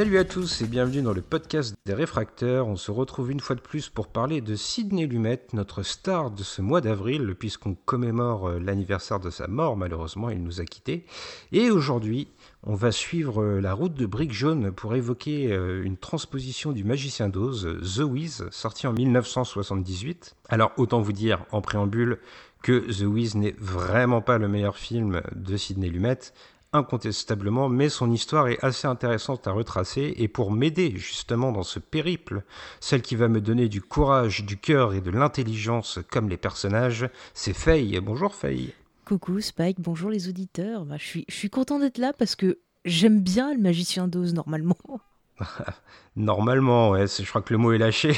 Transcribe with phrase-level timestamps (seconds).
[0.00, 2.66] Salut à tous et bienvenue dans le podcast des réfracteurs.
[2.66, 6.42] On se retrouve une fois de plus pour parler de Sidney Lumet, notre star de
[6.42, 11.04] ce mois d'avril, puisqu'on commémore euh, l'anniversaire de sa mort, malheureusement, il nous a quittés.
[11.52, 12.28] Et aujourd'hui,
[12.62, 16.82] on va suivre euh, la route de Brique Jaune pour évoquer euh, une transposition du
[16.82, 20.34] Magicien d'Oz, The Wiz, sorti en 1978.
[20.48, 22.20] Alors autant vous dire en préambule
[22.62, 26.18] que The Wiz n'est vraiment pas le meilleur film de Sidney Lumet,
[26.72, 31.78] incontestablement, mais son histoire est assez intéressante à retracer, et pour m'aider justement dans ce
[31.78, 32.42] périple,
[32.80, 37.08] celle qui va me donner du courage, du cœur et de l'intelligence comme les personnages,
[37.34, 37.98] c'est Faye.
[38.00, 38.74] Bonjour Faye.
[39.04, 40.84] Coucou Spike, bonjour les auditeurs.
[40.84, 44.34] Bah, je, suis, je suis content d'être là parce que j'aime bien le magicien d'Oz
[44.34, 44.76] normalement.
[46.16, 48.12] Normalement, ouais, je crois que le mot est lâché.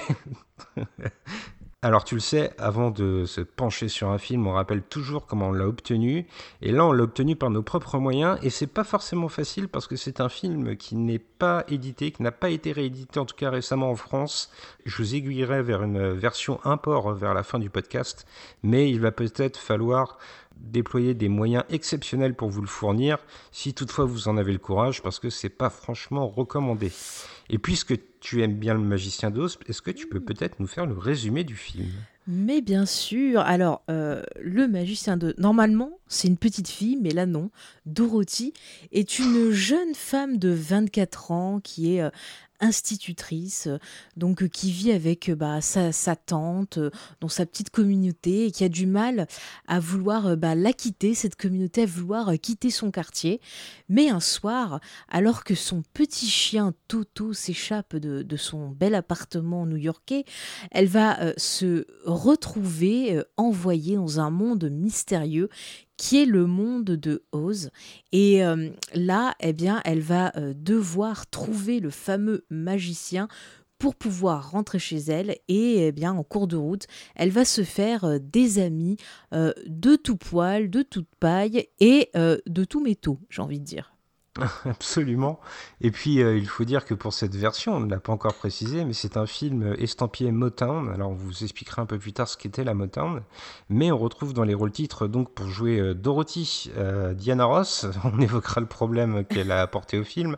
[1.85, 5.49] Alors tu le sais, avant de se pencher sur un film, on rappelle toujours comment
[5.49, 6.29] on l'a obtenu.
[6.61, 8.39] Et là, on l'a obtenu par nos propres moyens.
[8.45, 12.23] Et c'est pas forcément facile parce que c'est un film qui n'est pas édité, qui
[12.23, 14.53] n'a pas été réédité en tout cas récemment en France.
[14.87, 18.29] Je vous aiguillerai vers une version import vers la fin du podcast.
[18.63, 20.19] Mais il va peut-être falloir
[20.57, 23.19] déployer des moyens exceptionnels pour vous le fournir,
[23.51, 26.93] si toutefois vous en avez le courage, parce que c'est pas franchement recommandé.
[27.51, 30.87] Et puisque tu aimes bien le magicien d'Oz, est-ce que tu peux peut-être nous faire
[30.87, 31.89] le résumé du film?
[32.29, 33.41] Mais bien sûr.
[33.41, 37.51] Alors, euh, le magicien d'Oz, normalement, c'est une petite fille, mais là non.
[37.85, 38.55] Dorothy
[38.93, 42.11] est une jeune femme de 24 ans qui est euh,
[42.63, 43.69] institutrice,
[44.17, 46.79] donc qui vit avec bah, sa, tante
[47.21, 49.27] dans sa petite communauté et qui a du mal
[49.67, 53.41] à vouloir bah, la quitter, cette communauté, à vouloir quitter son quartier.
[53.89, 60.25] Mais un soir, alors que son petit chien Toto s'échappe de, son bel appartement new-yorkais,
[60.71, 65.49] elle va euh, se retrouver euh, envoyée dans un monde mystérieux
[66.03, 67.71] qui est le monde de Oz.
[68.11, 73.29] Et euh, là, eh bien, elle va euh, devoir trouver le fameux magicien
[73.79, 77.63] pour pouvoir rentrer chez elle et eh bien en cours de route, elle va se
[77.63, 78.97] faire euh, des amis
[79.33, 83.92] de tout poil, de toute paille et de tout métaux, j'ai envie de dire.
[84.65, 85.41] Absolument.
[85.83, 88.33] Et puis, euh, il faut dire que pour cette version, on ne l'a pas encore
[88.35, 90.89] précisé, mais c'est un film estampillé Motown.
[90.89, 93.21] Alors, on vous expliquera un peu plus tard ce qu'était la Motown.
[93.69, 97.87] Mais on retrouve dans les rôles titres, donc pour jouer euh, Dorothy, euh, Diana Ross.
[98.05, 100.37] On évoquera le problème qu'elle a apporté au film.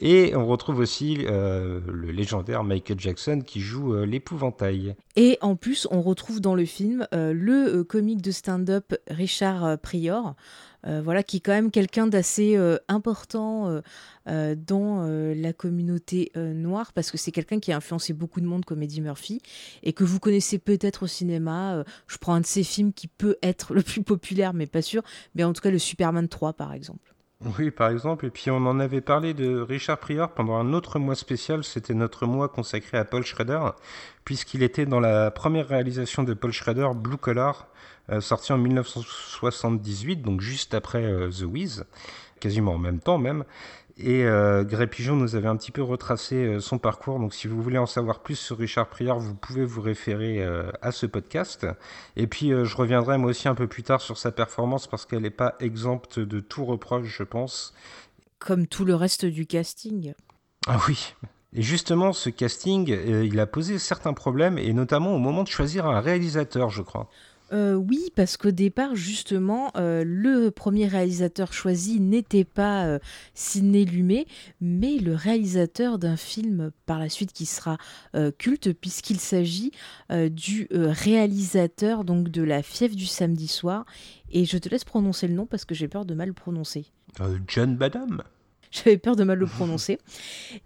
[0.00, 4.94] Et on retrouve aussi le légendaire Michael Jackson qui joue l'épouvantail.
[5.16, 10.34] Et en plus, on retrouve dans le film le comique de stand-up Richard Prior.
[10.86, 13.80] Euh, voilà, qui est quand même quelqu'un d'assez euh, important
[14.28, 18.64] euh, dans la communauté noire, parce que c'est quelqu'un qui a influencé beaucoup de monde
[18.64, 19.40] comme Eddie Murphy,
[19.82, 21.84] et que vous connaissez peut-être au cinéma.
[22.06, 25.02] je prends un de ses films qui peut être le plus populaire, mais pas sûr,
[25.34, 27.14] mais en tout cas le Superman 3 par exemple.
[27.58, 30.98] Oui, par exemple, et puis on en avait parlé de Richard Prior pendant un autre
[30.98, 33.60] mois spécial, c'était notre mois consacré à Paul Schrader,
[34.24, 37.68] puisqu'il était dans la première réalisation de Paul Schrader, Blue Collar,
[38.20, 41.84] sorti en 1978, donc juste après euh, The Wiz,
[42.40, 43.44] quasiment en même temps même.
[43.98, 47.18] Et euh, Grey Pigeon nous avait un petit peu retracé euh, son parcours.
[47.18, 50.46] Donc, si vous voulez en savoir plus sur Richard Prior, vous pouvez vous référer
[50.82, 51.66] à ce podcast.
[52.14, 55.22] Et puis, je reviendrai moi aussi un peu plus tard sur sa performance parce qu'elle
[55.22, 57.72] n'est pas exempte de tout reproche, je pense.
[58.38, 60.12] Comme tout le reste du casting.
[60.66, 61.14] Ah oui.
[61.54, 65.86] Et justement, ce casting, il a posé certains problèmes, et notamment au moment de choisir
[65.86, 67.08] un réalisateur, je crois.
[67.52, 72.98] Euh, oui, parce qu'au départ, justement, euh, le premier réalisateur choisi n'était pas euh,
[73.34, 74.26] Sidney Lumet,
[74.60, 77.78] mais le réalisateur d'un film par la suite qui sera
[78.38, 79.72] culte, puisqu'il s'agit
[80.10, 83.84] du réalisateur donc de La fièvre du samedi soir.
[84.30, 86.86] Et je te laisse prononcer le nom parce que j'ai peur de mal le prononcer.
[87.46, 88.22] John Badham
[88.72, 89.98] j'avais peur de mal le prononcer.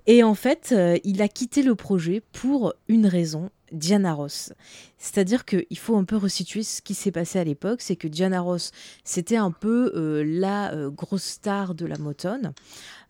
[0.07, 0.75] Et en fait,
[1.05, 4.53] il a quitté le projet pour une raison, Diana Ross.
[4.99, 7.81] C'est-à-dire qu'il faut un peu resituer ce qui s'est passé à l'époque.
[7.81, 8.73] C'est que Diana Ross,
[9.05, 12.53] c'était un peu euh, la euh, grosse star de la Motown.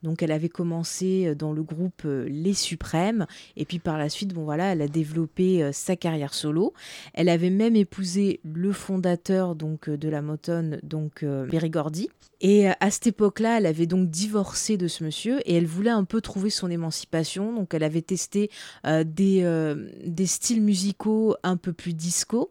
[0.02, 3.26] Donc elle avait commencé dans le groupe Les Suprêmes
[3.56, 6.73] et puis par la suite, bon voilà, elle a développé sa carrière solo.
[7.12, 12.08] Elle avait même épousé le fondateur donc de la Motown, donc Berry Gordy.
[12.41, 16.05] Et à cette époque-là, elle avait donc divorcé de ce monsieur et elle voulait un
[16.05, 17.52] peu trouver son émancipation.
[17.52, 18.50] Donc elle avait testé
[18.85, 19.75] des,
[20.06, 22.50] des styles musicaux un peu plus disco,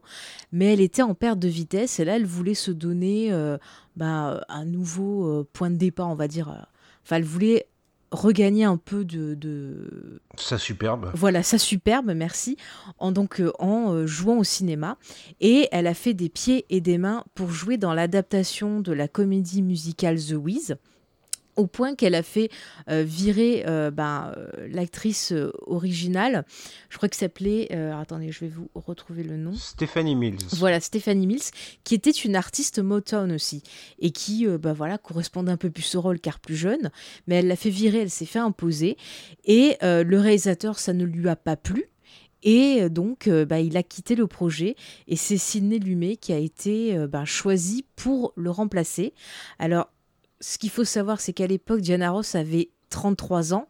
[0.52, 3.32] mais elle était en perte de vitesse et là elle voulait se donner
[3.96, 6.66] bah, un nouveau point de départ, on va dire.
[7.10, 7.66] Enfin, elle voulait
[8.12, 10.20] regagner un peu de, de...
[10.36, 11.10] sa superbe.
[11.14, 12.56] Voilà, sa superbe, merci,
[12.98, 14.96] en donc euh, en euh, jouant au cinéma.
[15.40, 19.08] Et elle a fait des pieds et des mains pour jouer dans l'adaptation de la
[19.08, 20.76] comédie musicale The Wiz
[21.60, 22.50] au point qu'elle a fait
[22.88, 25.34] euh, virer euh, ben, euh, l'actrice
[25.66, 26.44] originale.
[26.88, 27.70] Je crois que s'appelait.
[27.92, 29.54] attendez, je vais vous retrouver le nom.
[29.54, 30.38] Stephanie Mills.
[30.52, 31.50] Voilà, Stephanie Mills,
[31.84, 33.62] qui était une artiste Motown aussi
[33.98, 36.90] et qui, ben voilà, correspondait un peu plus au rôle car plus jeune.
[37.26, 38.96] Mais elle l'a fait virer, elle s'est fait imposer
[39.44, 41.90] et le réalisateur, ça ne lui a pas plu.
[42.42, 44.74] Et donc, bah, il a quitté le projet
[45.06, 49.12] et c'est Sidney Lumet qui a été bah, choisi pour le remplacer.
[49.58, 49.90] Alors,
[50.40, 53.68] ce qu'il faut savoir, c'est qu'à l'époque, Diana Ross avait 33 ans.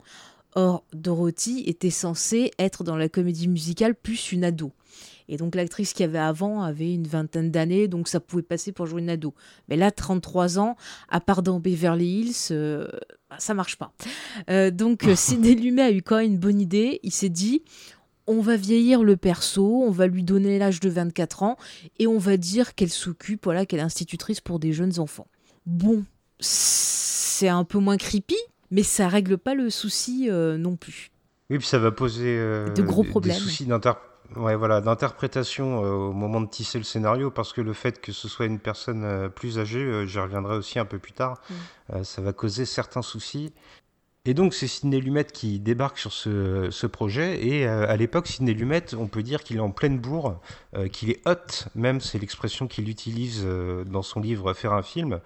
[0.54, 4.72] Or, Dorothy était censée être dans la comédie musicale plus une ado.
[5.28, 8.86] Et donc l'actrice qui avait avant avait une vingtaine d'années, donc ça pouvait passer pour
[8.86, 9.32] jouer une ado.
[9.68, 10.76] Mais là, 33 ans,
[11.08, 12.88] à part dans Beverly Hills, euh,
[13.28, 13.92] bah, ça marche pas.
[14.50, 16.98] Euh, donc Sidney Lumet a eu quand même une bonne idée.
[17.04, 17.62] Il s'est dit,
[18.26, 21.56] on va vieillir le perso, on va lui donner l'âge de 24 ans,
[22.00, 25.28] et on va dire qu'elle s'occupe, voilà, qu'elle est institutrice pour des jeunes enfants.
[25.64, 26.04] Bon,
[26.40, 28.36] c'est un peu moins creepy,
[28.70, 31.10] mais ça règle pas le souci euh, non plus.
[31.50, 33.36] Oui, puis ça va poser euh, de gros problèmes.
[33.36, 38.12] Des soucis d'interprétation euh, au moment de tisser le scénario, parce que le fait que
[38.12, 42.04] ce soit une personne plus âgée, j'y reviendrai aussi un peu plus tard, mm.
[42.04, 43.52] ça va causer certains soucis.
[44.26, 48.52] Et donc c'est Sidney Lumet qui débarque sur ce, projet et euh, à l'époque Sidney
[48.52, 50.38] Lumet on peut dire qu'il est en pleine bourre,
[50.76, 54.82] euh, qu'il est hot, même c'est l'expression qu'il utilise euh, dans son livre Faire un
[54.82, 55.20] film.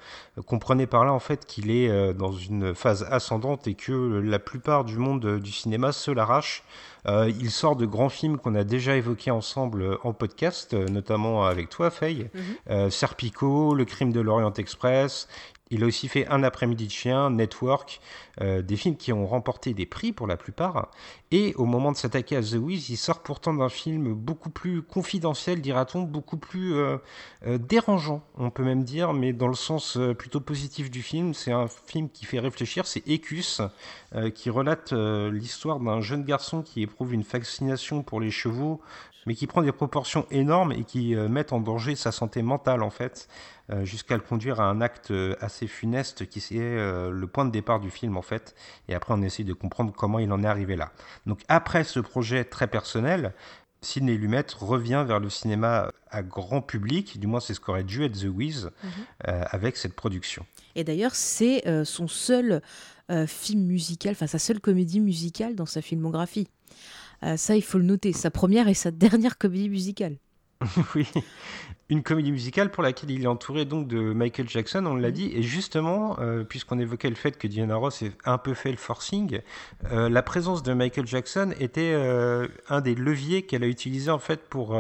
[0.47, 4.85] comprenez par là en fait qu'il est dans une phase ascendante et que la plupart
[4.85, 6.63] du monde du cinéma se l'arrache.
[7.07, 11.91] il sort de grands films qu'on a déjà évoqués ensemble en podcast, notamment avec toi
[11.91, 12.31] Faye,
[12.69, 12.91] mhm.
[12.91, 15.27] Serpico, Le crime de l'Orient Express,
[15.75, 18.01] il a aussi fait Un après-midi de chien, Network,
[18.41, 20.89] euh, des films qui ont remporté des prix pour la plupart.
[21.33, 24.83] Et au moment de s'attaquer à The Wiz, il sort pourtant d'un film beaucoup plus
[24.83, 26.99] confidentiel, dira-t-on, beaucoup plus euh,
[27.47, 31.35] euh, dérangeant, on peut même dire, mais dans le sens plutôt positif du film.
[31.35, 33.61] C'est un film qui fait réfléchir, c'est Ecus,
[34.35, 38.81] qui relate l'histoire d'un jeune garçon qui éprouve une fascination pour les chevaux,
[39.27, 42.91] mais qui prend des proportions énormes et qui met en danger sa santé mentale en
[42.91, 43.29] fait.
[43.71, 47.47] Euh, jusqu'à le conduire à un acte euh, assez funeste qui est euh, le point
[47.47, 48.55] de départ du film en fait.
[48.89, 50.93] Et après, on essaie de comprendre comment il en est arrivé là.
[51.25, 53.33] Donc après ce projet très personnel,
[53.81, 58.05] Sidney Lumet revient vers le cinéma à grand public, du moins c'est ce qu'aurait dû
[58.05, 58.91] être The Wiz mhm.
[59.27, 60.47] avec cette production.
[60.75, 62.63] Et d'ailleurs, c'est son seul
[63.27, 66.49] film musical, enfin sa seule comédie musicale dans sa filmographie.
[67.37, 70.17] Ça, il faut le noter, sa première et sa dernière comédie musicale.
[70.95, 71.07] oui,
[71.91, 75.13] une comédie musicale pour laquelle il est entouré donc de Michael Jackson, on l'a mm.
[75.13, 78.71] dit, et justement, euh, puisqu'on évoquait le fait que Diana Ross ait un peu fait
[78.71, 79.41] le forcing,
[79.93, 84.19] euh, la présence de Michael Jackson était euh, un des leviers qu'elle a utilisé en
[84.19, 84.77] fait pour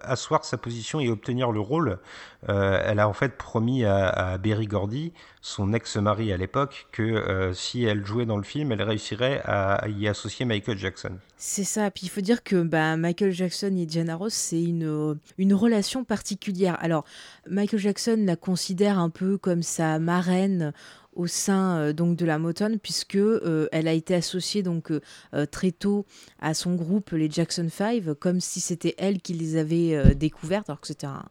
[0.00, 1.98] asseoir sa position et obtenir le rôle.
[2.46, 5.12] elle a en fait promis à, à Berry Gordy,
[5.48, 10.08] son ex-mari à l'époque, que si elle jouait dans le film, elle réussirait à, y
[10.08, 11.12] associer Michael Jackson.
[11.36, 15.18] C'est ça, puis il faut dire que bah, Michael Jackson et Diana Ross, c'est une,
[15.38, 17.04] une relation particulière alors,
[17.48, 20.72] Michael Jackson la considère un peu comme sa marraine
[21.14, 25.46] au sein euh, donc de la Motown puisque euh, elle a été associée donc euh,
[25.46, 26.06] très tôt
[26.38, 30.80] à son groupe les Jackson 5 comme si c'était elle qui les avait découvertes alors
[30.80, 31.24] que c'était un,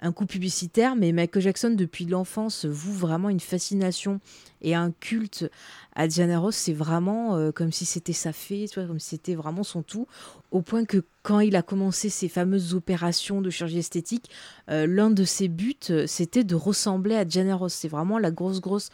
[0.00, 4.20] un coup publicitaire, mais Michael Jackson, depuis l'enfance, voue vraiment une fascination
[4.62, 5.50] et un culte
[5.94, 6.56] à Diana Ross.
[6.56, 10.06] C'est vraiment euh, comme si c'était sa fée, tu comme si c'était vraiment son tout,
[10.50, 14.30] au point que quand il a commencé ses fameuses opérations de chirurgie esthétique,
[14.70, 17.74] euh, l'un de ses buts, euh, c'était de ressembler à Diana Ross.
[17.74, 18.88] C'est vraiment la grosse, grosse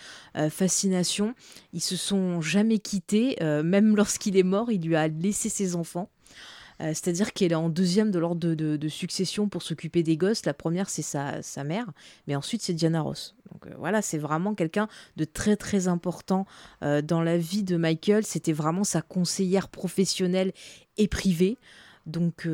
[0.51, 1.35] fascination.
[1.73, 6.11] Ils se sont jamais quittés, même lorsqu'il est mort, il lui a laissé ses enfants.
[6.80, 10.45] Euh, c'est-à-dire qu'elle est en deuxième de l'ordre de, succession pour s'occuper des gosses.
[10.47, 11.87] La première, c'est sa, mère,
[12.26, 13.35] mais ensuite, c'est Diana Ross.
[13.52, 16.47] Donc euh, voilà, c'est vraiment quelqu'un de très très important
[16.83, 18.25] euh, dans la vie de Michael.
[18.25, 20.52] C'était vraiment sa conseillère professionnelle
[20.97, 21.59] et privée.
[22.06, 22.49] Donc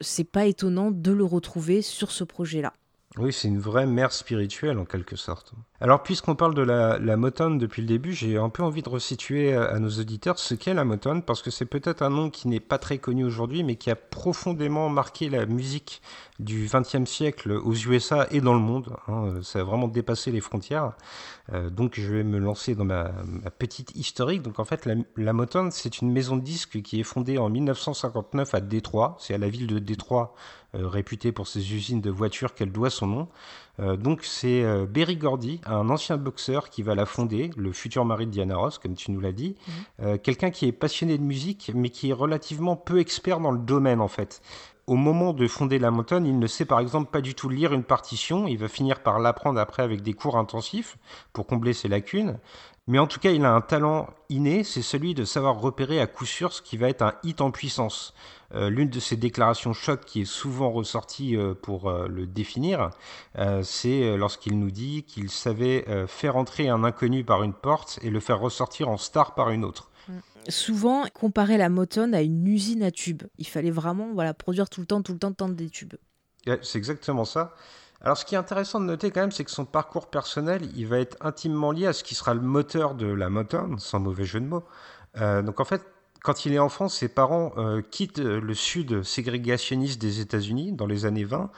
[0.00, 2.72] c'est pas étonnant de le retrouver sur ce projet-là.
[3.16, 5.52] Oui, c'est une vraie mère spirituelle en quelque sorte.
[5.80, 8.88] Alors, puisqu'on parle de la, la, Motown depuis le début, j'ai un peu envie de
[8.88, 12.48] resituer à, nos auditeurs ce qu'est la Motown, parce que c'est peut-être un nom qui
[12.48, 16.02] n'est pas très connu aujourd'hui, mais qui a profondément marqué la musique
[16.40, 18.96] du XXe siècle aux USA et dans le monde.
[19.06, 19.34] Hein.
[19.42, 20.94] ça a vraiment dépassé les frontières.
[21.52, 23.12] Euh, donc, je vais me lancer dans ma,
[23.58, 24.42] petite historique.
[24.42, 27.48] Donc, en fait, la, la Motown, c'est une maison de disques qui est fondée en
[27.48, 29.16] 1959 à Détroit.
[29.20, 30.34] C'est à la ville de Détroit
[30.82, 33.28] réputée pour ses usines de voitures qu'elle doit son nom.
[33.80, 38.04] Euh, donc c'est euh, Berry Gordy, un ancien boxeur qui va la fonder, le futur
[38.04, 39.56] mari de Diana Ross, comme tu nous l'as dit.
[39.98, 40.18] Mhm.
[40.18, 44.00] Quelqu'un qui est passionné de musique, mais qui est relativement peu expert dans le domaine
[44.00, 44.42] en fait
[44.86, 47.72] au moment de fonder la Motown, il ne sait par exemple pas du tout lire
[47.72, 48.46] une partition.
[48.46, 50.98] Il va finir par l'apprendre après avec des cours intensifs
[51.32, 52.38] pour combler ses lacunes.
[52.86, 56.06] Mais en tout cas, il a un talent inné, c'est celui de savoir repérer à
[56.06, 58.14] coup sûr ce qui va être un hit en puissance.
[58.54, 62.90] Euh, l'une de ses déclarations choc qui est souvent ressortie euh, pour euh, le définir,
[63.62, 68.20] c'est lorsqu'il nous dit qu'il savait faire entrer un inconnu par une porte et le
[68.20, 69.90] faire ressortir en star par une autre.
[70.08, 70.12] Mm.
[70.48, 73.22] Souvent, comparer la Motown à une usine à tubes.
[73.38, 75.94] Il fallait vraiment voilà, produire tout le temps, tout le temps, tant des tubes.
[76.62, 77.54] c'est exactement ça.
[78.04, 80.86] Alors, ce qui est intéressant de noter quand même, c'est que son parcours personnel, il
[80.86, 84.24] va être intimement lié à ce qui sera le moteur de la Motown, sans mauvais
[84.24, 84.64] jeu de mots.
[85.16, 85.82] donc, en fait,
[86.24, 91.04] quand il est enfant, ses parents euh, quittent le sud ségrégationniste des États-Unis dans les
[91.04, 91.50] années 20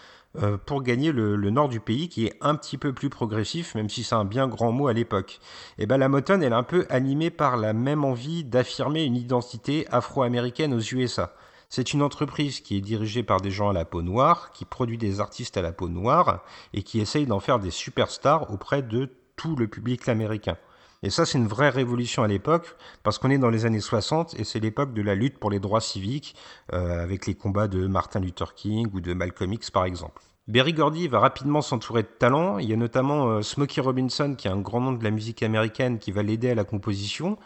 [0.42, 3.88] euh, pour gagner le, nord du pays qui est un petit peu plus progressif, même
[3.88, 5.38] si c'est un bien grand mot à l'époque.
[5.78, 9.14] Et ben la Motown, elle est un peu animée par la même envie d'affirmer une
[9.14, 11.32] identité afro-américaine aux USA.
[11.68, 14.98] C'est une entreprise qui est dirigée par des gens à la peau noire, qui produit
[14.98, 19.10] des artistes à la peau noire et qui essaye d'en faire des superstars auprès de
[19.36, 20.56] tout le public américain.
[21.02, 24.34] Et ça, c'est une vraie révolution à l'époque, parce qu'on est dans les années 60
[24.38, 26.34] et c'est l'époque de la lutte pour les droits civiques,
[26.72, 30.22] euh, avec les combats de Martin Luther King ou de Malcolm X par exemple.
[30.48, 32.58] Berry Gordy va rapidement s'entourer de talents.
[32.58, 35.42] Il y a notamment euh, Smokey Robinson, qui est un grand nom de la musique
[35.42, 37.36] américaine, qui va l'aider à la composition.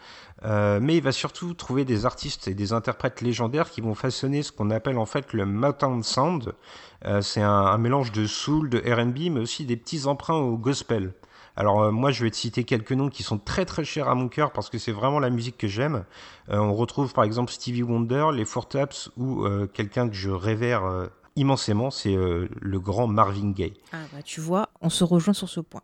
[0.43, 4.41] Euh, mais il va surtout trouver des artistes et des interprètes légendaires qui vont façonner
[4.43, 6.53] ce qu'on appelle en fait le Motown Sound.
[7.21, 11.13] c'est un, mélange de soul, de R&B, mais aussi des petits emprunts au gospel.
[11.55, 14.15] Alors euh, moi je vais te citer quelques noms qui sont très très chers à
[14.15, 16.05] mon cœur parce que c'est vraiment la musique que j'aime.
[16.49, 20.29] Euh, on retrouve par exemple Stevie Wonder, les Four Taps ou euh, quelqu'un que je
[20.29, 23.73] révère immensément, c'est le grand Marvin Gaye.
[23.93, 25.81] Ah bah tu vois, on se rejoint sur ce point.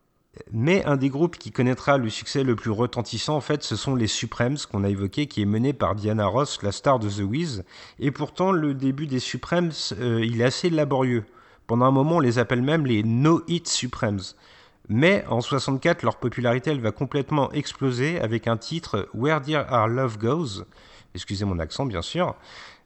[0.52, 3.96] Mais un des groupes qui connaîtra le succès le plus retentissant, en fait, ce sont
[3.96, 7.22] les Supremes qu'on a évoqué, qui est mené par Diana Ross, la star de The
[7.22, 7.64] Wiz.
[8.00, 11.26] Et pourtant, le début des Supremes, il est assez laborieux.
[11.66, 14.22] Pendant un moment, on les appelle même les No Hit Supremes.
[14.90, 19.90] Mais en 64, leur popularité elle va complètement exploser avec un titre Where Dear Our
[19.90, 20.64] Love Goes,
[21.14, 22.36] excusez mon accent bien sûr,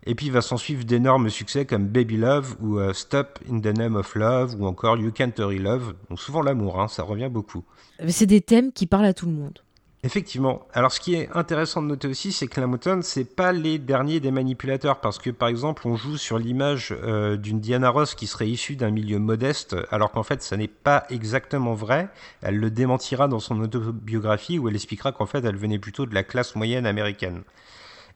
[0.05, 3.59] et puis il va s'en suivre d'énormes succès comme Baby Love ou euh, Stop in
[3.59, 7.03] the Name of Love ou encore You Can't Hurry Love, donc souvent l'amour, hein, ça
[7.03, 7.63] revient beaucoup.
[8.07, 9.59] C'est des thèmes qui parlent à tout le monde.
[10.03, 10.67] Effectivement.
[10.73, 13.77] Alors, ce qui est intéressant de noter aussi, c'est que la Motown, c'est pas les
[13.77, 18.15] derniers des manipulateurs, parce que par exemple, on joue sur l'image euh, d'une Diana Ross
[18.15, 22.09] qui serait issue d'un milieu modeste, alors qu'en fait, ça n'est pas exactement vrai.
[22.41, 26.15] Elle le démentira dans son autobiographie, où elle expliquera qu'en fait, elle venait plutôt de
[26.15, 27.43] la classe moyenne américaine.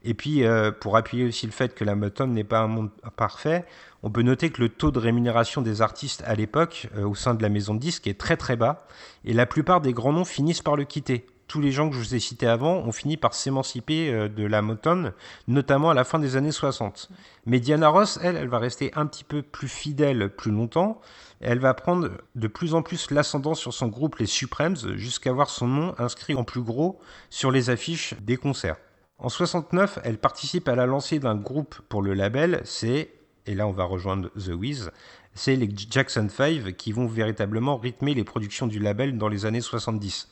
[0.06, 2.92] Et puis, euh, pour appuyer aussi le fait que la Motown n'est pas un monde
[3.18, 3.66] parfait,
[4.04, 7.34] on peut noter que le taux de rémunération des artistes à l'époque, euh, au sein
[7.34, 8.86] de la maison de disques, est très très bas,
[9.26, 12.00] et la plupart des grands noms finissent par le quitter tous les gens que je
[12.00, 15.14] vous ai cités avant ont fini par s'émanciper euh, de la Motown,
[15.48, 17.10] notamment à la fin des années 60.
[17.46, 21.02] Mais Diana Ross, elle, elle va rester un petit peu plus fidèle plus longtemps.
[21.42, 25.50] Elle va prendre de plus en plus l'ascendant sur son groupe Les Supremes, jusqu'à voir
[25.50, 28.78] son nom inscrit en plus gros sur les affiches des concerts.
[29.18, 33.14] En 69, elle participe à la lancée d'un groupe pour le label, c'est,
[33.46, 34.92] et là on va rejoindre The Wiz,
[35.34, 39.62] c'est les Jackson 5 qui vont véritablement rythmer les productions du label dans les années
[39.62, 40.28] 70.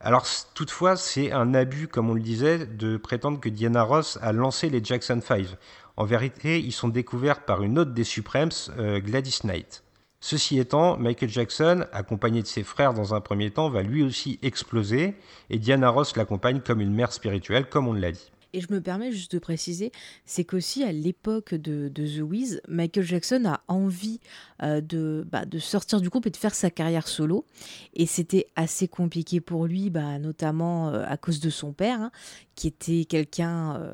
[0.00, 4.32] Alors toutefois, c'est un abus, comme on le disait, de prétendre que Diana Ross a
[4.32, 5.46] lancé les Jackson 5.
[5.96, 9.85] En vérité, ils sont découverts par une autre des Supremes, euh, Gladys Knight.
[10.20, 14.38] Ceci étant, Michael Jackson, accompagné de ses frères dans un premier temps, va lui aussi
[14.42, 15.14] exploser,
[15.50, 18.32] et Diana Ross l'accompagne comme une mère spirituelle, comme on l'a dit.
[18.56, 19.92] Et je me permets juste de préciser,
[20.24, 24.18] c'est qu'aussi à l'époque de, The Wiz, Michael Jackson a envie
[24.62, 27.44] euh, de, bah, de sortir du groupe et de faire sa carrière solo.
[27.92, 32.10] Et c'était assez compliqué pour lui, bah, notamment euh, à cause de son père, hein,
[32.56, 33.92] qui était quelqu'un euh,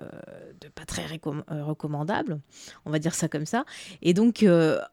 [0.61, 1.05] de pas très
[1.49, 2.41] recommandable,
[2.87, 3.65] on va dire ça comme ça.
[4.01, 4.47] Et donc,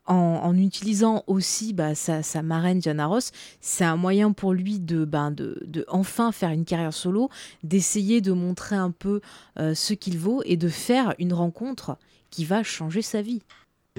[0.06, 5.64] en, utilisant aussi bah, sa, marraine Diana Ross, c'est un moyen pour lui de, de,
[5.66, 7.30] de, enfin faire une carrière solo,
[7.64, 9.22] d'essayer de montrer un peu
[9.58, 11.98] ce qu'il vaut et de faire une rencontre
[12.30, 13.42] qui va changer sa vie.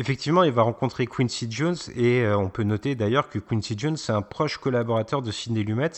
[0.00, 3.96] Effectivement, il va rencontrer Quincy Jones et euh, on peut noter d'ailleurs que Quincy Jones
[3.96, 5.90] est un proche collaborateur de Sidney Lumet,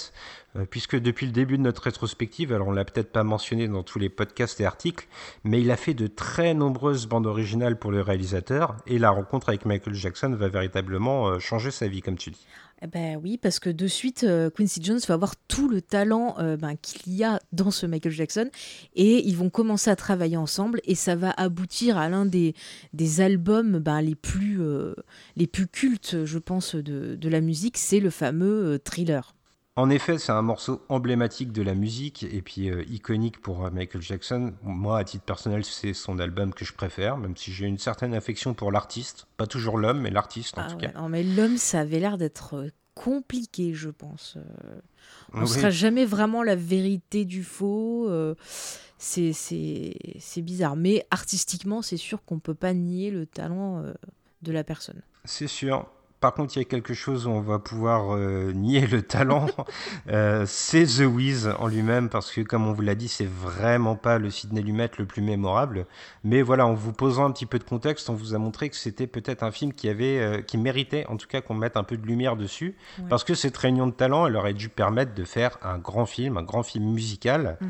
[0.57, 3.85] euh, puisque depuis le début de notre rétrospective, alors on l'a peut-être pas mentionné dans
[3.85, 5.07] tous les podcasts et articles,
[5.45, 9.51] mais il a fait de très nombreuses bandes originales pour le réalisateur et la rencontre
[9.51, 12.45] avec Michael Jackson va véritablement euh, changer sa vie, comme tu dis.
[12.85, 16.35] Eh ben oui, parce que de suite, euh, Quincy Jones va avoir tout le talent
[16.41, 18.51] euh, ben, qu'il y a dans ce Michael Jackson
[18.97, 22.55] et ils vont commencer à travailler ensemble et ça va aboutir à l'un des,
[22.93, 24.95] des albums ben, les, plus, euh,
[25.37, 29.33] les plus cultes, je pense, de, de la musique, c'est le fameux Thriller.
[29.75, 33.71] En effet, c'est un morceau emblématique de la musique et puis euh, iconique pour euh,
[33.71, 34.53] Michael Jackson.
[34.63, 38.13] Moi, à titre personnel, c'est son album que je préfère, même si j'ai une certaine
[38.13, 39.27] affection pour l'artiste.
[39.39, 41.01] Pas toujours l'homme, mais l'artiste en Ah tout ouais, cas.
[41.01, 44.35] non, mais l'homme, ça avait l'air d'être euh, compliqué, je pense.
[44.37, 44.81] Euh,
[45.33, 45.49] On ne Oui.
[45.49, 48.11] saura jamais vraiment la vérité du faux.
[48.99, 49.33] c'est-
[50.43, 50.77] bizarre.
[50.77, 53.83] Mais artistiquement, c'est sûr qu'on peut pas nier le talent
[54.43, 55.01] de la personne.
[55.25, 55.89] C'est sûr.
[56.23, 59.47] Par contre, il y a quelque chose où on va pouvoir euh, nier le talent,
[60.09, 63.97] Euh, c'est The Wiz en lui-même, parce que comme on vous l'a dit, c'est vraiment
[63.97, 65.87] pas le Sidney Lumet le plus mémorable.
[66.25, 68.77] Mais voilà, en vous posant un petit peu de contexte, on vous a montré que
[68.77, 71.83] c'était peut-être un film qui avait, euh, qui méritait, en tout cas, qu'on mette un
[71.85, 73.05] peu de lumière dessus, Ouais.
[73.11, 76.37] parce que cette réunion de talent, elle aurait dû permettre de faire un grand film,
[76.37, 77.59] un grand film musical.
[77.61, 77.69] Mhm.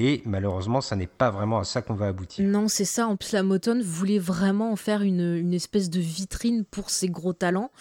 [0.00, 2.46] Et malheureusement, ça n'est pas vraiment à ça qu'on va aboutir.
[2.46, 3.08] Non, c'est ça.
[3.08, 7.08] En plus, la Motown voulait vraiment en faire une, une espèce de vitrine pour ses
[7.08, 7.72] gros talents.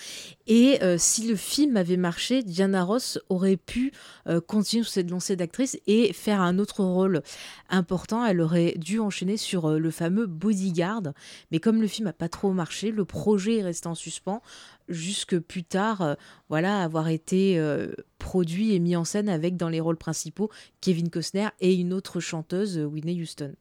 [0.47, 3.91] Et euh, si le film avait marché, Diana Ross aurait pu
[4.27, 7.21] euh, continuer sur cette lancée d'actrice et faire un autre rôle
[7.69, 8.25] important.
[8.25, 11.13] Elle aurait dû enchaîner sur euh, le fameux Bodyguard.
[11.51, 14.41] Mais comme le film n'a pas trop marché, le projet est resté en suspens
[14.89, 16.15] jusque plus tard, euh,
[16.50, 20.50] voilà, avoir été euh, produit et mis en scène avec dans les rôles principaux
[20.82, 23.53] Kevin Costner et une autre chanteuse, euh, Whitney Houston.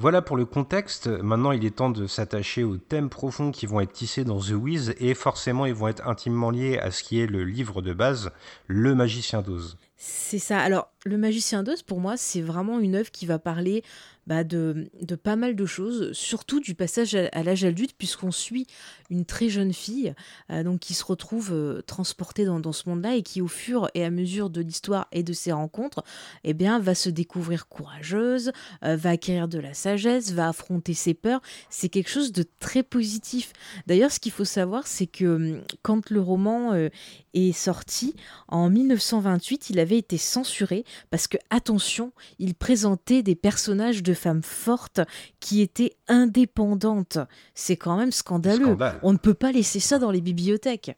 [0.00, 1.08] Voilà pour le contexte.
[1.08, 4.52] Maintenant, il est temps de s'attacher aux thèmes profonds qui vont être tissés dans The
[4.52, 7.92] Wiz et forcément, ils vont être intimement liés à ce qui est le livre de
[7.92, 8.30] base,
[8.66, 9.76] Le Magicien d'Oz.
[9.98, 10.58] C'est ça.
[10.58, 13.84] Alors, Le Magicien d'Oz, pour moi, c'est vraiment une œuvre qui va parler
[14.30, 14.88] bah, de,
[15.20, 18.68] pas mal de choses, surtout du passage à, l'âge adulte, puisqu'on suit
[19.10, 20.14] une très jeune fille
[20.52, 24.04] euh, donc, qui se retrouve euh, transportée dans, ce monde-là et qui, au fur et
[24.04, 26.04] à mesure de l'histoire et de ses rencontres,
[26.44, 28.52] eh bien, va se découvrir courageuse,
[28.84, 31.40] euh, va acquérir de la sagesse, va affronter ses peurs.
[31.68, 33.52] C'est quelque chose de très positif.
[33.88, 36.88] D'ailleurs, ce qu'il faut savoir, c'est que hum, quand le roman
[37.34, 38.14] est sorti,
[38.48, 44.42] en 1928, il avait été censuré parce que, attention, il présentait des personnages de femmes
[44.42, 45.00] fortes
[45.40, 47.18] qui étaient indépendantes.
[47.54, 48.64] C'est quand même scandaleux.
[48.64, 48.98] Scandale.
[49.02, 50.96] On ne peut pas laisser ça dans les bibliothèques.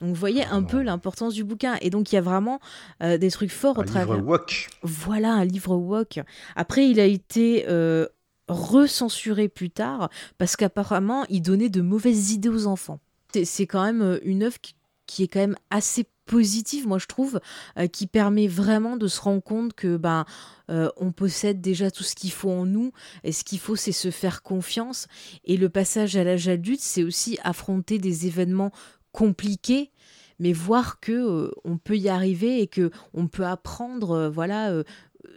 [0.00, 1.76] Donc, vous voyez un peu l'importance du bouquin.
[1.80, 2.58] Et donc, il y a vraiment
[3.02, 4.26] euh, des trucs forts Un au livre travers.
[4.26, 4.68] wok.
[4.82, 6.18] Voilà, un livre woke.
[6.56, 8.06] Après, il a été euh,
[8.48, 12.98] recensuré plus tard parce qu'apparemment, il donnait de mauvaises idées aux enfants.
[13.32, 14.74] C'est- C'est quand même euh, une œuvre qui,
[15.06, 17.40] qui est quand même assez positive, moi je trouve,
[17.78, 20.24] euh, qui permet vraiment de se rendre compte que ben
[20.70, 22.92] euh, on possède déjà tout ce qu'il faut en nous
[23.24, 25.08] et ce qu'il faut c'est se faire confiance.
[25.44, 28.72] Et le passage à l'âge adulte c'est aussi affronter des événements
[29.12, 29.90] compliqués
[30.38, 34.82] mais voir que euh, on peut y arriver et que on peut apprendre voilà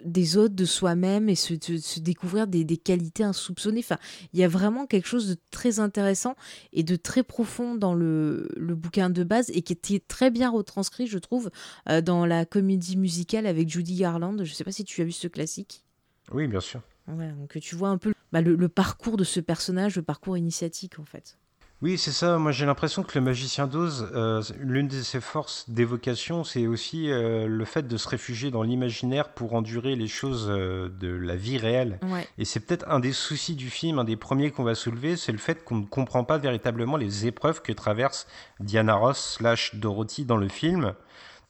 [0.03, 3.79] des autres de soi-même et se, se- se découvrir des, des qualités insoupçonnées.
[3.79, 3.97] Enfin
[4.33, 6.35] il y a vraiment quelque chose de très intéressant
[6.73, 10.49] et de très profond dans le, le bouquin de base et qui était très bien
[10.49, 11.49] retranscrit je trouve
[11.89, 14.43] euh, dans la comédie musicale avec Judy Garland.
[14.43, 15.83] Je sais pas si tu as vu ce classique.
[16.31, 16.81] Oui, bien sûr.
[17.07, 20.37] voilà, donc tu vois un peu bah, le, le parcours de ce personnage le parcours
[20.37, 21.37] initiatique en fait
[21.85, 22.39] Oui, c'est ça.
[22.39, 27.11] Moi, j'ai l'impression que le magicien d'Oz, euh, l'une de ses forces d'évocation, c'est aussi
[27.11, 31.35] euh, le fait de se réfugier dans l'imaginaire pour endurer les choses euh, de la
[31.35, 31.99] vie réelle.
[32.11, 35.15] ouais Et c'est peut-être un des soucis du film, un des premiers qu'on va soulever,
[35.15, 38.25] c'est le fait qu'on ne comprend pas véritablement les épreuves que traverse
[38.59, 40.95] Diana Ross slash Dorothy dans le film.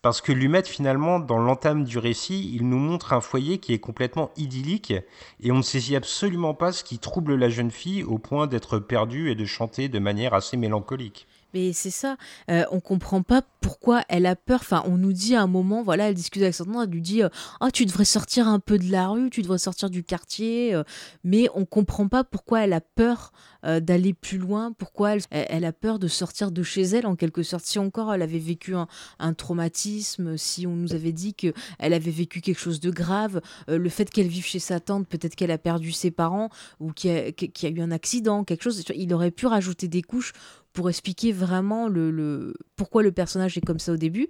[0.05, 3.79] Parce que Lumet, finalement, dans l'entame du récit, il nous montre un foyer qui est
[3.79, 4.93] complètement idyllique
[5.41, 8.77] et on ne saisit absolument pas ce qui trouble la jeune fille au point d'être
[8.77, 11.25] perdue et de chanter de manière assez mélancolique.
[11.55, 12.17] Mais c'est ça,
[12.51, 14.59] euh, on comprend pas pourquoi elle a peur.
[14.61, 17.23] Enfin, on nous dit à un moment, voilà, elle discute avec son elle lui dit
[17.23, 17.29] euh,
[17.61, 20.75] Ah, tu devrais sortir un peu de la rue, tu devrais sortir du quartier.
[20.75, 20.83] euh,
[21.23, 23.31] mais on comprend pas pourquoi elle a peur
[23.65, 27.43] euh, d'aller plus loin, pourquoi elle, a peur de sortir de chez elle, en quelque
[27.43, 27.65] sorte.
[27.65, 28.87] Si encore elle avait vécu un,
[29.19, 33.77] un traumatisme, si on nous avait dit qu'elle avait vécu quelque chose de grave, euh,
[33.77, 36.49] le fait qu'elle vive chez sa tante, peut-être qu'elle a perdu ses parents
[36.79, 40.33] ou qu'il y, a- eu un accident, quelque chose, il aurait pu rajouter des couches
[40.73, 44.27] pour expliquer vraiment le, le- pourquoi le personnage est comme ça au début,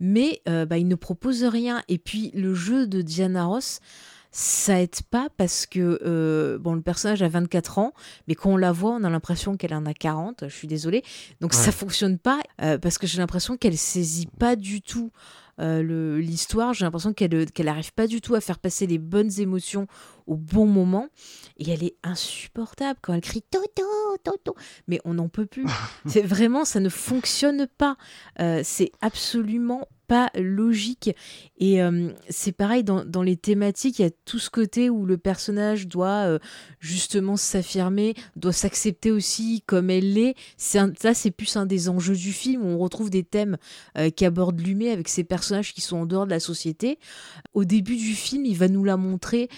[0.00, 1.82] mais euh, bah, il ne propose rien.
[1.88, 3.78] Et puis le jeu de Diana Ross,
[4.36, 7.92] ça aide pas parce que euh, bon le personnage a 24 ans
[8.26, 11.04] mais quand on la voit on a l'impression qu'elle en a 40 je suis désolée.
[11.40, 15.12] Donc ça fonctionne pas euh, parce que j'ai l'impression qu'elle saisit pas du tout
[15.60, 16.74] euh, l'histoire.
[16.74, 19.86] J'ai l'impression qu'elle qu'elle arrive pas du tout à faire passer les bonnes émotions
[20.26, 21.06] au bon moment.
[21.58, 23.84] Et elle est insupportable quand elle crie Toto
[24.24, 24.56] Toto.
[24.88, 25.66] Mais on n'en peut plus.
[26.06, 27.96] C'est vraiment ça ne fonctionne pas.
[28.64, 31.10] C'est absolument pas logique.
[31.58, 35.06] Et euh, c'est pareil dans, dans, les thématiques, il y a tout ce côté où
[35.06, 36.38] le personnage doit euh,
[36.78, 40.36] justement s'affirmer, doit s'accepter aussi comme elle l'est.
[40.56, 43.56] Ça, c'est plus un des enjeux du film où on retrouve des thèmes
[43.98, 47.00] euh, qui abordent l'humain avec ces personnages qui sont en dehors de la société.
[47.52, 49.48] Au début du film, il va nous la montrer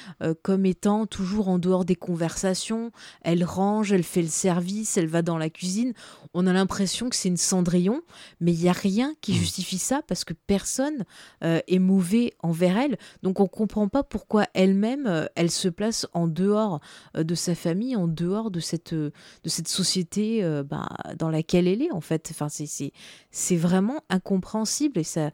[0.43, 2.93] comme étant toujours en dehors des conversations.
[3.21, 5.93] Elle range, elle fait le service, elle va dans la cuisine.
[6.33, 8.01] On a l'impression que c'est une Cendrillon,
[8.41, 9.37] mais il n'y a rien qui mmh.
[9.37, 11.05] justifie ça parce que personne
[11.45, 12.99] euh, est mauvais envers elle.
[13.23, 16.81] Donc on comprend pas pourquoi elle-même, euh, elle se place en dehors
[17.17, 19.13] euh, de sa famille, en dehors de cette, de
[19.45, 22.29] cette société bah, dans laquelle elle est, en fait.
[22.31, 25.31] Enfin, c'est vraiment incompréhensible et ça,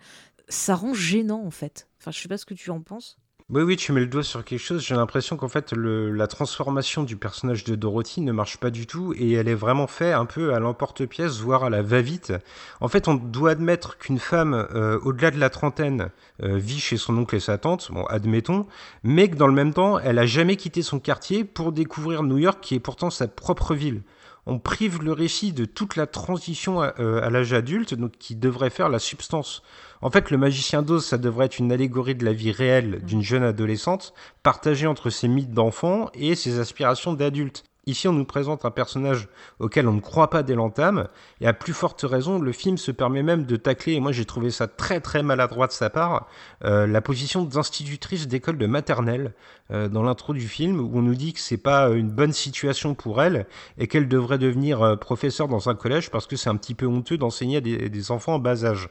[0.48, 1.88] ça rend gênant, en fait.
[1.98, 3.18] Enfin, je sais pas ce que tu en penses.
[3.54, 4.82] Oui, oui, tu mets le doigt sur quelque chose.
[4.82, 9.12] J'ai l'impression qu'en fait, la transformation du personnage de Dorothy ne marche pas du tout
[9.14, 12.32] et elle est vraiment faite un peu à l'emporte-pièce, voire à la va-vite.
[12.80, 16.08] En fait, on doit admettre qu'une femme, euh, au-delà de la trentaine,
[16.42, 18.66] euh, vit chez son oncle et sa tante, bon, admettons,
[19.02, 22.38] mais que dans le même temps, elle a jamais quitté son quartier pour découvrir New
[22.38, 24.00] York, qui est pourtant sa propre ville
[24.46, 28.70] on prive le récit de toute la transition à, euh, l'âge adulte, donc qui devrait
[28.70, 29.62] faire la substance.
[30.00, 33.22] En fait, le magicien d'Oz, ça devrait être une allégorie de la vie réelle d'une
[33.22, 37.64] jeune adolescente, partagée entre ses mythes d'enfant et ses aspirations d'adulte.
[37.84, 39.26] Ici, on nous présente un personnage
[39.58, 41.08] auquel on ne croit pas dès l'entame,
[41.40, 44.24] et à plus forte raison, le film se permet même de tacler, et moi j'ai
[44.24, 46.28] trouvé ça très très maladroit de sa part,
[46.64, 49.34] euh, la position d'institutrice d'école de maternelle
[49.72, 52.94] euh, dans l'intro du film, où on nous dit que c'est pas une bonne situation
[52.94, 53.46] pour elle,
[53.78, 56.86] et qu'elle devrait devenir euh, professeure dans un collège parce que c'est un petit peu
[56.86, 58.90] honteux d'enseigner à des enfants en bas âge.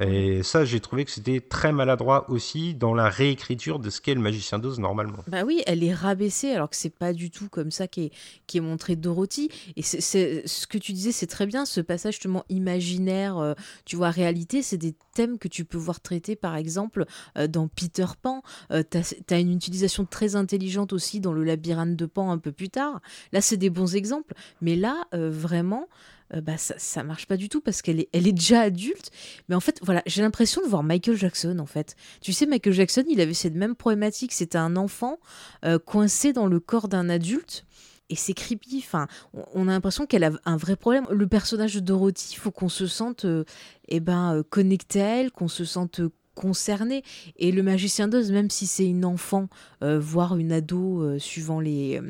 [0.00, 4.14] Et ça, j'ai trouvé que c'était très maladroit aussi dans la réécriture de ce qu'est
[4.14, 5.18] le magicien d'Oz normalement.
[5.28, 8.10] Bah oui, elle est rabaissée alors que c'est pas du tout comme ça qu'est
[8.46, 9.50] qui est montré Dorothy.
[9.76, 13.96] Et c'est ce que tu disais, c'est très bien ce passage justement imaginaire, euh, tu
[13.96, 18.06] vois, réalité, c'est des thèmes que tu peux voir traiter par exemple euh, dans Peter
[18.20, 18.42] Pan.
[18.72, 22.52] Euh, tu as, une utilisation très intelligente aussi dans le labyrinthe de Pan un peu
[22.52, 23.00] plus tard.
[23.32, 24.34] Là, c'est des bons exemples.
[24.60, 25.88] Mais là, vraiment,
[26.34, 29.10] euh, bah, ça, ça marche pas du tout parce qu'elle est, elle est déjà adulte.
[29.48, 31.96] Mais en fait, voilà, j'ai l'impression de voir Michael Jackson, en fait.
[32.20, 34.32] Tu sais, Michael Jackson, il avait cette même problématique.
[34.32, 35.18] C'était un enfant
[35.64, 37.64] euh, coincé dans le corps d'un adulte.
[38.10, 38.78] Et c'est creepy.
[38.78, 39.06] Enfin,
[39.52, 41.06] on a l'impression qu'elle a un vrai problème.
[41.10, 43.44] Le personnage de Dorothy, il faut qu'on se sente euh,
[43.88, 46.00] eh ben, connecté à elle, qu'on se sente
[46.34, 47.02] concerné.
[47.36, 49.48] Et le magicien d'Oz, même si c'est une enfant,
[49.82, 52.00] voire une ado, suivant les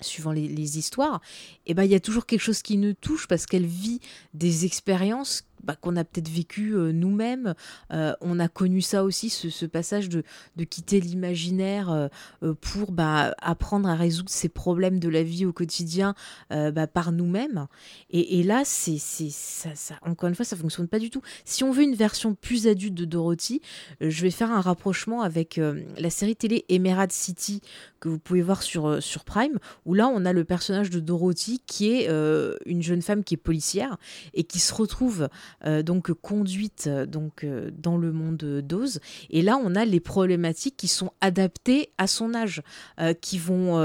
[0.00, 1.20] suivant les, histoires,
[1.66, 4.00] et eh ben il y a toujours quelque chose qui nous touche parce qu'elle vit
[4.34, 7.54] des expériences bah, qu'on a peut-être vécu euh, nous-mêmes.
[7.92, 10.22] Euh, on a connu ça aussi, ce, passage de,
[10.64, 16.14] quitter l'imaginaire euh, pour bah, apprendre à résoudre ces problèmes de la vie au quotidien
[16.50, 17.66] bah, par nous-mêmes.
[18.10, 19.70] Et, là, c'est, ça,
[20.02, 21.20] encore une fois, ça fonctionne pas du tout.
[21.44, 23.60] Si on veut une version plus adulte de Dorothy,
[24.00, 25.60] je vais faire un rapprochement avec
[25.98, 27.60] la série télé Emerald City
[27.98, 31.60] que vous pouvez voir sur, sur Prime, où là, on a le personnage de Dorothy
[31.66, 32.08] qui est
[32.66, 33.96] une jeune femme qui est policière
[34.34, 35.28] et qui se retrouve
[35.64, 39.00] donc conduite euh, donc euh, dans le monde d'Oz.
[39.30, 42.62] Et là, on a les problématiques qui sont adaptées à son âge,
[43.20, 43.76] qui vont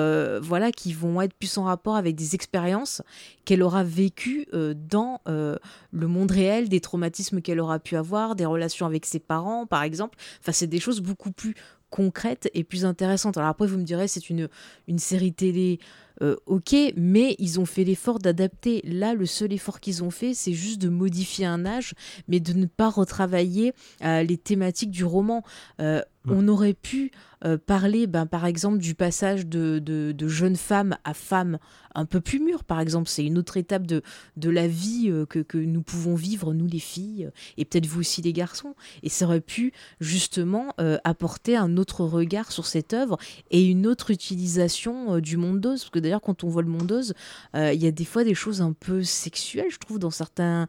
[0.42, 3.02] voilà, qui vont être plus en rapport avec des expériences
[3.46, 8.86] qu'elle aura vécues dans le monde réel, des traumatismes qu'elle aura pu avoir, des relations
[8.86, 10.18] avec ses parents, par exemple.
[10.42, 11.56] Enfin, c'est des choses beaucoup plus
[11.90, 13.38] concrètes et plus intéressantes.
[13.38, 14.50] Alors après, vous me direz, c'est une,
[14.88, 15.80] une série télé
[16.22, 18.82] euh, ok, mais ils ont fait l'effort d'adapter.
[18.84, 21.94] Là, le seul effort qu'ils ont fait, c'est juste de modifier un âge,
[22.28, 25.44] mais de ne pas retravailler euh, les thématiques du roman.
[25.80, 27.12] Euh, on aurait pu
[27.44, 31.58] euh, parler, ben, par exemple, du passage de, de, jeune femme à femme
[31.96, 33.10] un peu plus mûre, par exemple.
[33.10, 34.04] C'est une autre étape de,
[34.38, 38.02] de la vie euh, que, que, nous pouvons vivre, nous les filles, et peut-être vous
[38.02, 38.76] aussi les garçons.
[39.02, 43.18] Et ça aurait pu justement euh, apporter un autre regard sur cette œuvre
[43.50, 45.82] et une autre utilisation du monde d'ose.
[45.82, 47.14] Parce que d'ailleurs, quand on voit le monde d'ose,
[47.56, 50.68] il y a des fois des choses un peu sexuelles, je trouve, dans certains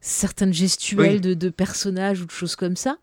[0.00, 2.98] certaines gestuelles de, de, personnages ou de choses comme ça.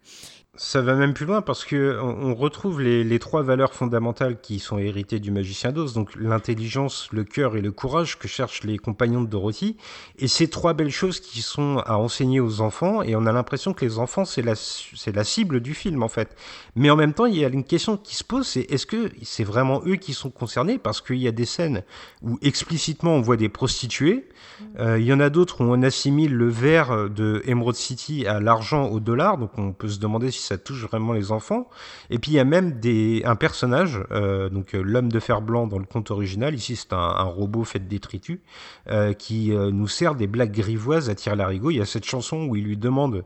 [0.55, 4.77] Ça va même plus loin parce que on retrouve les, trois valeurs fondamentales qui sont
[4.77, 9.23] héritées du magicien d'Oz, donc l'intelligence, le cœur et le courage que cherchent les compagnons
[9.23, 9.77] de Dorothy.
[10.19, 13.73] Et ces trois belles choses qui sont à enseigner aux enfants, et on a l'impression
[13.73, 16.35] que les enfants c'est la c'est la cible du film en fait.
[16.75, 19.09] Mais en même temps, il y a une question qui se pose, c'est est-ce que
[19.23, 20.77] c'est vraiment eux qui sont concernés?
[20.77, 21.81] Parce qu'il y a des scènes
[22.21, 24.29] où explicitement on voit des prostituées,
[24.77, 28.39] euh, il y en a d'autres où on assimile le verre de Emerald City à
[28.39, 31.69] l'argent au dollar, donc on peut se demander si ça touche vraiment les enfants.
[32.10, 35.41] Et puis il y a même des, un personnage, euh, donc euh, l'homme de fer
[35.41, 38.39] blanc dans le conte original, ici c'est un, robot fait de détritus,
[38.89, 41.71] euh, qui nous sert des blagues grivoises à tirer larigot.
[41.71, 43.23] Il y a cette chanson où il lui demande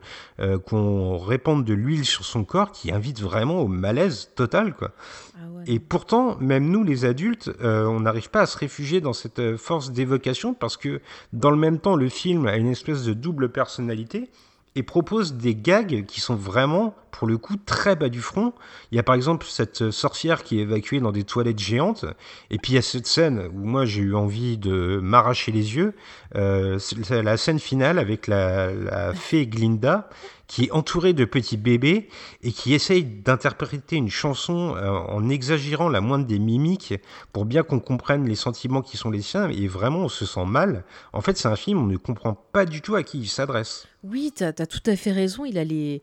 [0.66, 4.76] qu'on répande de l'huile sur son corps, qui invite vraiment au malaise total.
[4.76, 4.92] Quoi.
[5.36, 9.58] Ah Et pourtant, même nous les adultes, on n'arrive pas à se réfugier dans cette
[9.58, 11.02] force d'évocation parce que
[11.34, 14.30] dans le même temps, le film a une espèce de double personnalité
[14.78, 18.54] et propose des gags qui sont vraiment, pour le coup, très bas du front.
[18.92, 22.06] Il y a par exemple cette sorcière qui est évacuée dans des toilettes géantes,
[22.52, 25.76] et puis il y a cette scène où moi j'ai eu envie de m'arracher les
[25.76, 25.96] yeux.
[26.36, 26.78] Euh,
[27.10, 30.10] la scène finale avec la, la fée Glinda
[30.48, 32.10] qui est entouré de petits bébés
[32.42, 36.94] et qui essaye d'interpréter une chanson euh, en exagérant la moindre des mimiques
[37.34, 40.46] pour bien qu'on comprenne les sentiments qui sont les siens et vraiment on se sent
[40.46, 40.86] mal.
[41.14, 43.88] En fait, c'est un film, on ne comprend pas du tout à qui il s'adresse.
[44.04, 46.02] Oui, tu as, tout à fait raison, il a les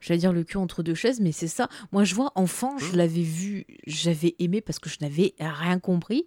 [0.00, 1.68] j'allais dire le cul entre deux chaises, mais c'est ça.
[1.92, 2.96] Moi, je vois, enfant, je mmh.
[2.96, 6.26] l'avais vu, j'avais aimé parce que je n'avais rien compris.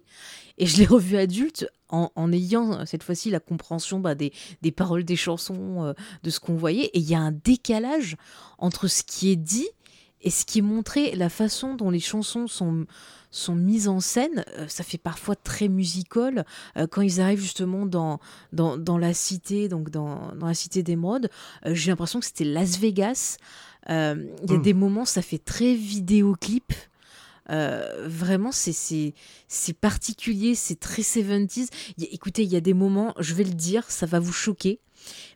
[0.58, 4.32] Et je l'ai revu adulte en, ayant cette fois-ci la compréhension bah, des,
[4.74, 6.86] paroles des chansons, euh, de ce qu'on voyait.
[6.94, 8.16] Et il y a un décalage
[8.58, 9.68] entre ce qui est dit
[10.22, 12.86] et ce qui est montré, la façon dont les chansons sont,
[13.30, 14.44] sont mises en scène.
[14.58, 16.44] Euh, ça fait parfois très musical.
[16.76, 18.20] Euh, quand ils arrivent justement dans,
[18.52, 21.30] dans, la cité, donc dans, la cité d'émeraude,
[21.66, 23.36] j'ai l'impression que c'était Las Vegas.
[23.88, 24.62] Il y a hmm.
[24.62, 26.72] des moments, ça fait très vidéoclip.
[27.50, 29.14] Euh, vraiment, c'est
[29.80, 31.68] particulier, c'est très 70s.
[31.98, 34.80] écoutez, il y a des moments, je vais le dire, ça va vous choquer,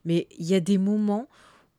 [0.04, 1.28] mais il y a des moments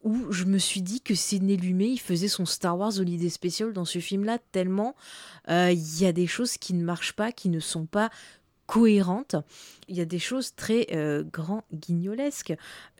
[0.06, 3.74] où je me suis dit que Sidney Lumet, il faisait son Star Wars Holiday Special
[3.74, 4.96] dans ce film-là, tellement
[5.50, 8.12] euh, il y a des choses qui ne marchent pas, qui ne sont pas
[8.68, 9.36] cohérentes.
[9.88, 12.54] Il y a des choses très euh, grand guignolesques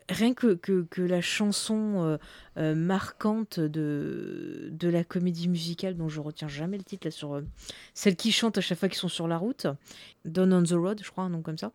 [0.08, 2.18] rien que, que, la chanson
[2.58, 7.42] euh, marquante de, de la comédie musicale, dont je retiens jamais le titre, là, sur
[7.92, 9.66] celle qui chante à chaque fois qu'ils sont sur la route,
[10.24, 11.72] Down on the Road, je crois, un nom comme ça.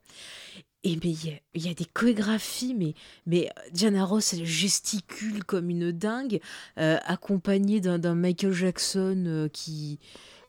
[0.84, 1.16] Et mais
[1.54, 2.96] il y, a des chorégraphies, mais,
[3.28, 6.40] mais Diana Ross, elle gesticule comme une dingue,
[6.76, 10.00] accompagnée d'un Michael Jackson qui,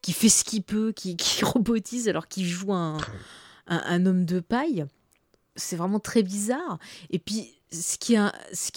[0.01, 2.97] qui fait ce qu'il peut, qui, robotise alors qu'il joue un,
[3.67, 4.87] un, un homme de paille.
[5.55, 6.79] C'est vraiment très bizarre.
[7.11, 8.15] Et puis, ce qui,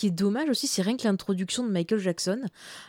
[0.07, 2.41] est, dommage aussi, c'est rien que l'introduction de Michael Jackson.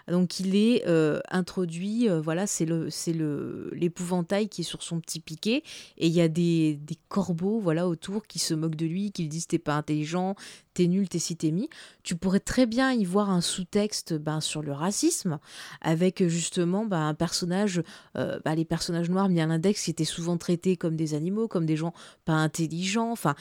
[0.09, 4.83] Donc, il est euh, introduit, euh, voilà, c'est le, c'est le, l'épouvantail qui est sur
[4.83, 5.63] son petit piquet,
[5.99, 9.23] et il y a des, des, corbeaux, voilà, autour qui se moquent de lui, qui
[9.23, 10.37] lui disent t'es pas intelligent,
[10.75, 11.69] t'es nul, t'es si t'es mis.
[12.03, 15.39] Tu pourrais très bien y voir un sous-texte ben, sur le racisme,
[15.81, 17.83] avec justement ben, un personnage,
[18.17, 21.49] euh, ben, les personnages noirs mis à l'index qui étaient souvent traités comme des animaux,
[21.49, 23.35] comme des gens pas intelligents, enfin,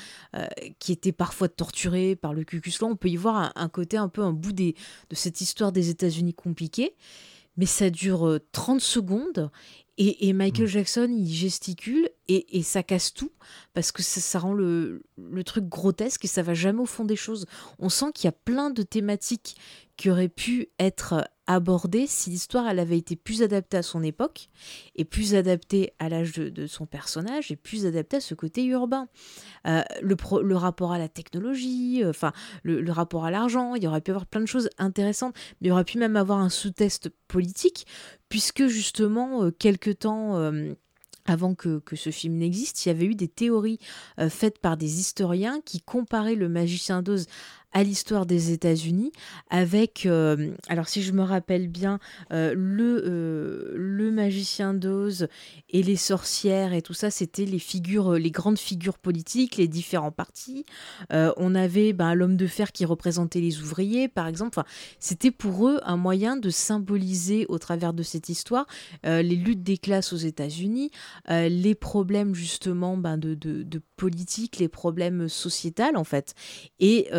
[0.80, 4.21] qui étaient parfois torturés par le cul on peut y voir un, côté un peu
[4.21, 4.75] un bout des,
[5.09, 6.95] de cette histoire des États-Unis compliquée.
[7.57, 9.51] Mais ça dure 30 euh, secondes
[9.97, 10.67] et, Michael mm.
[10.69, 13.31] Jackson, il gesticule et, ça casse tout
[13.73, 15.03] parce que ça, rend le,
[15.45, 17.45] truc grotesque et ça va jamais au fond des choses.
[17.79, 19.55] On sent qu'il y a plein de thématiques
[19.97, 24.47] qui auraient pu être abordée si l'histoire elle avait été plus adaptée à son époque
[24.95, 29.07] et plus adaptée à l'âge de, son personnage et plus adaptée à ce côté urbain.
[29.67, 32.33] Euh, le, rapport à la technologie, euh, enfin
[32.63, 35.69] le, rapport à l'argent, il y aurait pu avoir plein de choses intéressantes, mais il
[35.69, 37.85] y aurait pu même avoir un sous-test politique
[38.27, 40.51] puisque justement euh, quelque temps
[41.25, 43.79] avant que, que, ce film n'existe, il y avait eu des théories
[44.29, 47.25] faites par des historiens qui comparaient le magicien d'Oz
[47.75, 49.11] à l'histoire des États-Unis
[49.49, 51.99] avec, euh, alors si je me rappelle bien,
[52.31, 55.27] euh, le, euh, le magicien d'Oz
[55.69, 60.11] et les sorcières et tout ça, c'était les figures, les grandes figures politiques, les différents
[60.11, 60.65] partis.
[61.11, 64.57] on avait ben, l'homme de fer qui représentait les ouvriers, par exemple.
[64.57, 64.65] Enfin,
[64.99, 68.67] c'était pour eux un moyen de symboliser au travers de cette histoire
[69.03, 70.91] les luttes des classes aux États-Unis,
[71.29, 76.35] les problèmes justement ben, de, de, politique, les problèmes sociétals en fait.
[76.79, 77.09] Et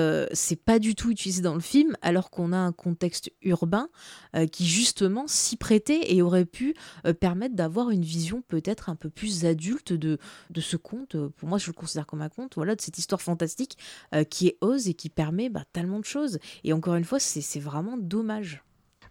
[0.54, 3.88] pas du tout utilisé dans le film, alors qu'on a un contexte urbain
[4.36, 6.74] euh, qui justement s'y prêtait et aurait pu
[7.06, 10.18] euh, permettre d'avoir une vision peut-être un peu plus adulte de,
[10.60, 11.16] ce conte.
[11.16, 13.76] Pour moi, je le considère comme un conte, voilà, de cette histoire fantastique
[14.14, 16.38] euh, qui est ose et qui permet bah, tellement de choses.
[16.62, 18.62] Et encore une fois, c'est vraiment dommage.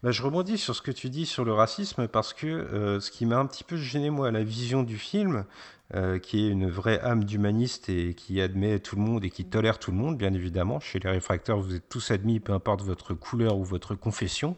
[0.06, 3.10] Bah, je rebondis sur ce que tu dis sur le racisme parce que euh, ce
[3.10, 5.46] qui m'a un petit peu gêné, moi, la vision du film,
[5.94, 9.46] euh, qui est une vraie âme d'humaniste et qui admet tout le monde et qui
[9.46, 10.80] tolère tout le monde, bien évidemment.
[10.80, 14.56] Chez les réfracteurs, vous êtes tous admis, peu importe votre couleur ou votre confession.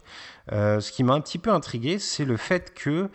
[0.54, 3.10] Euh, ce qui m'a un petit peu intrigué, c'est le fait que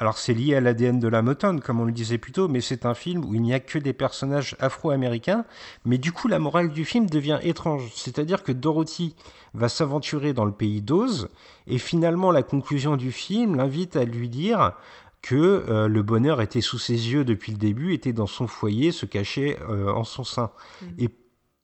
[0.00, 2.60] alors c'est lié à l'ADN de la Motown, comme on le disait plus tôt, mais
[2.60, 5.44] c'est un film où il n'y a que des personnages afro-américains.
[5.84, 7.90] Mais du coup, la morale du film devient étrange.
[7.96, 9.16] C'est-à-dire que Dorothy
[9.54, 11.28] va s'aventurer dans le pays d'Oz,
[11.66, 14.74] et finalement, la conclusion du film l'invite à lui dire
[15.28, 15.34] que
[15.68, 19.04] euh, le bonheur était sous ses yeux depuis le début, était dans son foyer, se
[19.04, 20.50] cachait euh, en son sein.
[20.80, 20.86] Mm.
[21.00, 21.10] Et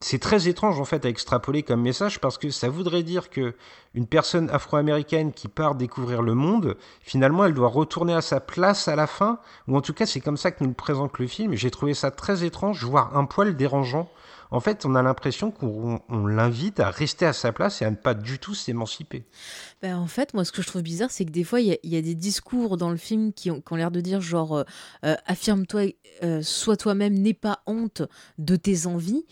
[0.01, 3.55] c'est très étrange en fait à extrapoler comme message parce que ça voudrait dire que
[3.95, 8.87] une personne afro-américaine qui part découvrir le monde, finalement elle doit retourner à sa place
[8.87, 11.25] à la fin, ou en tout cas c'est comme ça que nous le présente le
[11.25, 11.55] film.
[11.55, 14.11] J'ai trouvé ça très étrange, voire un poil dérangeant.
[14.51, 17.95] En fait, on a l'impression qu'on l'invite à rester à sa place et à ne
[17.95, 19.25] pas du tout s'émanciper.
[19.81, 21.97] Ben, en fait, moi, ce que je trouve bizarre, c'est que des fois, il y,
[21.97, 24.63] a des discours dans le film qui ont, l'air de dire genre, euh,
[25.03, 28.03] euh, affirme-toi, euh, sois toi-même, n'aie pas honte
[28.37, 29.25] de tes envies.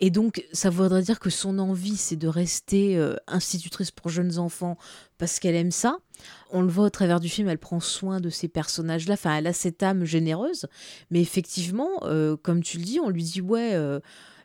[0.00, 4.76] Et donc, ça voudrait dire que son envie, c'est de rester institutrice pour jeunes enfants
[5.18, 5.98] parce qu'elle aime ça.
[6.50, 9.14] On le voit au travers du film, elle prend soin de ces personnages-là.
[9.14, 10.66] Enfin, elle a cette âme généreuse.
[11.10, 12.00] Mais effectivement,
[12.42, 13.78] comme tu le dis, on lui dit, ouais,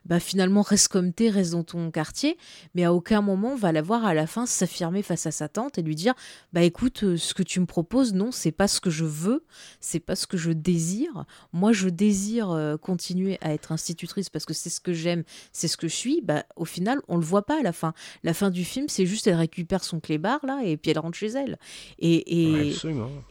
[0.04, 2.36] bah finalement reste comme t'es, reste dans ton quartier,
[2.74, 5.48] mais à aucun moment on va la voir à la fin s'affirmer face à sa
[5.48, 6.14] tante et lui dire
[6.52, 9.44] bah écoute, euh, ce que tu me proposes, non, c'est pas ce que je veux,
[9.80, 11.24] c'est pas ce que je désire.
[11.52, 15.68] Moi, je désire euh, continuer à être institutrice parce que c'est ce que j'aime, c'est
[15.68, 16.20] ce que je suis.
[16.22, 17.92] Bah au final, on le voit pas à la fin.
[18.22, 21.16] La fin du film, c'est juste elle récupère son clébard là et puis elle rentre
[21.16, 21.58] chez elle.
[21.98, 22.74] Et et,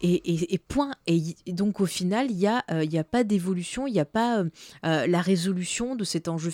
[0.01, 0.91] et, et, point.
[1.07, 3.99] Et, donc au final, il y a euh, il y a pas d'évolution, il n'y
[3.99, 4.43] a pas
[4.83, 6.49] la résolution de cet enjeu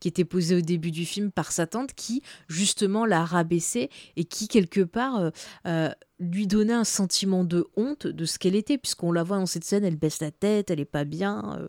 [0.00, 4.24] qui était posé au début du film par sa tante qui justement l'a rabaissé et
[4.24, 5.30] qui quelque part euh,
[5.66, 9.46] euh, lui donnait un sentiment de honte de ce qu'elle était puisqu'on la voit dans
[9.46, 11.68] cette scène elle baisse la tête elle est pas bien euh,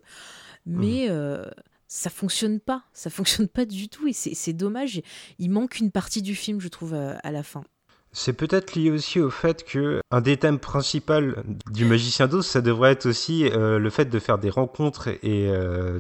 [0.65, 1.51] mais mmh.
[1.89, 2.85] ça fonctionne pas.
[2.93, 5.01] Ça fonctionne pas du tout et c'est dommage.
[5.39, 7.65] Il manque une partie du film je trouve à la fin
[8.15, 11.33] c'est peut-être lié aussi au fait que un des thèmes principaux
[11.71, 15.49] du Magicien d'Oz, ça devrait être aussi euh, le fait de faire des rencontres et
[15.49, 15.99] euh,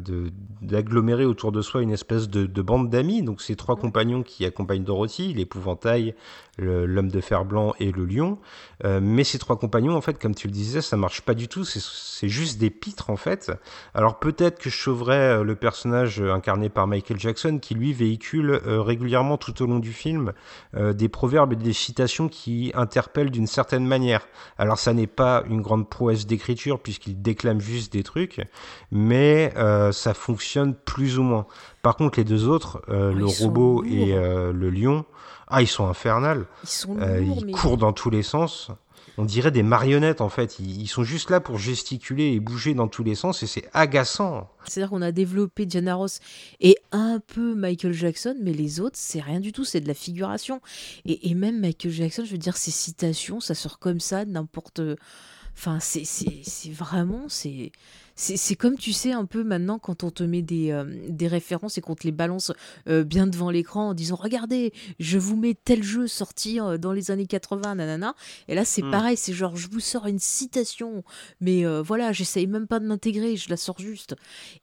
[0.61, 3.23] d'agglomérer autour de soi une espèce de, de bande d'amis.
[3.23, 6.13] Donc ces trois compagnons qui accompagnent Dorothy, l'épouvantail,
[6.59, 8.37] l'homme de fer blanc et le lion.
[8.85, 11.47] Euh, mais ces trois compagnons, en fait, comme tu le disais, ça marche pas du
[11.47, 11.63] tout.
[11.63, 13.51] C'est juste des pitres, en fait.
[13.95, 19.37] Alors peut-être que je sauverais le personnage incarné par Michael Jackson, qui lui véhicule régulièrement
[19.37, 20.33] tout au long du film
[20.77, 24.27] des proverbes et des citations qui interpellent d'une certaine manière.
[24.57, 28.41] Alors ça n'est pas une grande prouesse d'écriture puisqu'il déclame juste des trucs,
[28.91, 29.53] mais
[29.91, 31.45] ça fonctionne plus ou moins.
[31.81, 35.05] Par contre, les deux autres, le robot et le lion,
[35.55, 36.45] ah, ils sont infernales.
[36.63, 38.71] Ils sont euh, Ils courent dans tous les sens.
[39.17, 40.57] On dirait des marionnettes en fait.
[40.59, 44.49] Ils, sont juste là pour gesticuler et bouger dans tous les sens et c'est agaçant.
[44.65, 46.19] C'est-à-dire qu'on a développé Diana Ross
[46.59, 49.93] et un peu Michael Jackson, mais les autres, c'est rien du tout, c'est de la
[49.93, 50.61] figuration.
[51.05, 54.81] Et, et, même Michael Jackson, je veux dire, ses citations, ça sort comme ça, n'importe.
[55.55, 57.25] Enfin, c'est vraiment.
[57.29, 57.71] c'est
[58.15, 61.77] c'est comme tu sais un peu maintenant quand on te met des, euh, des références
[61.77, 62.51] et qu'on te les balance
[62.87, 66.91] euh, bien devant l'écran en disant regardez je vous mets tel jeu sorti euh, dans
[66.91, 68.13] les années 80 nanana
[68.47, 68.91] et là c'est hmm.
[68.91, 71.03] pareil c'est genre je vous sors une citation
[71.41, 74.15] mais voilà j'essaye même pas de l'intégrer je la sors juste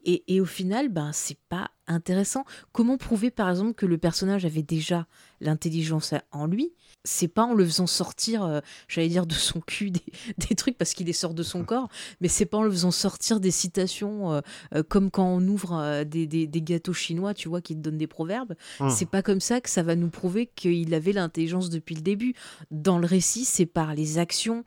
[0.05, 4.45] et, et au final ben c'est pas intéressant comment prouver par exemple que le personnage
[4.45, 5.07] avait déjà
[5.41, 6.73] l'intelligence en lui
[7.05, 10.95] c'est pas en le faisant sortir, euh, j'allais dire de son cul des, trucs parce
[10.95, 11.89] qu'il est sort de son corps,
[12.21, 14.41] mais c'est pas en le faisant sortir des citations euh,
[14.75, 18.55] euh, comme quand on ouvre des, gâteaux chinois, tu vois, qui te donnent des proverbes.
[18.81, 18.91] Mmh.
[18.91, 22.35] C'est pas comme ça que ça va nous prouver qu'il avait l'intelligence depuis le début.
[22.71, 24.65] Dans le récit, c'est par les actions,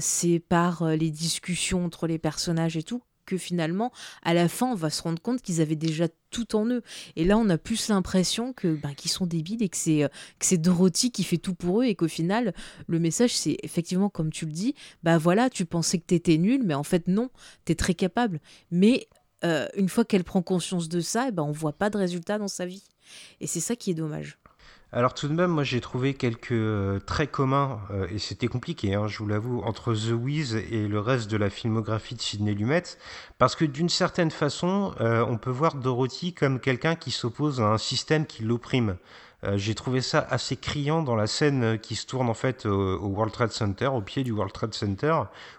[0.00, 3.02] c'est par les discussions entre les personnages et tout
[3.38, 3.92] finalement,
[4.22, 6.82] à la fin, on va se rendre compte qu'ils avaient déjà tout en eux.
[7.16, 10.08] Et là, on a plus l'impression que ben, qu'ils sont débiles et que c'est euh,
[10.38, 12.54] que c'est Dorothy qui fait tout pour eux et qu'au final,
[12.86, 16.62] le message, c'est effectivement, comme tu le dis, bah voilà, tu pensais que t'étais nul,
[16.64, 17.30] mais en fait, non,
[17.64, 18.40] t'es très capable.
[18.70, 19.08] Mais
[19.44, 22.38] euh, une fois qu'elle prend conscience de ça, eh ben, on voit pas de résultat
[22.38, 22.84] dans sa vie.
[23.40, 24.38] Et c'est ça qui est dommage.
[24.94, 28.92] Alors tout de même, moi j'ai trouvé quelques euh, traits communs, euh, et c'était compliqué,
[28.92, 32.52] hein, je vous l'avoue, entre The Wiz et le reste de la filmographie de Sidney
[32.52, 32.82] Lumet,
[33.38, 37.68] parce que d'une certaine façon, euh, on peut voir Dorothy comme quelqu'un qui s'oppose à
[37.68, 38.96] un système qui l'opprime.
[39.44, 43.06] Euh, j'ai trouvé ça assez criant dans la scène qui se tourne en fait au,
[43.06, 45.14] World Trade Center, au pied du World Trade Center,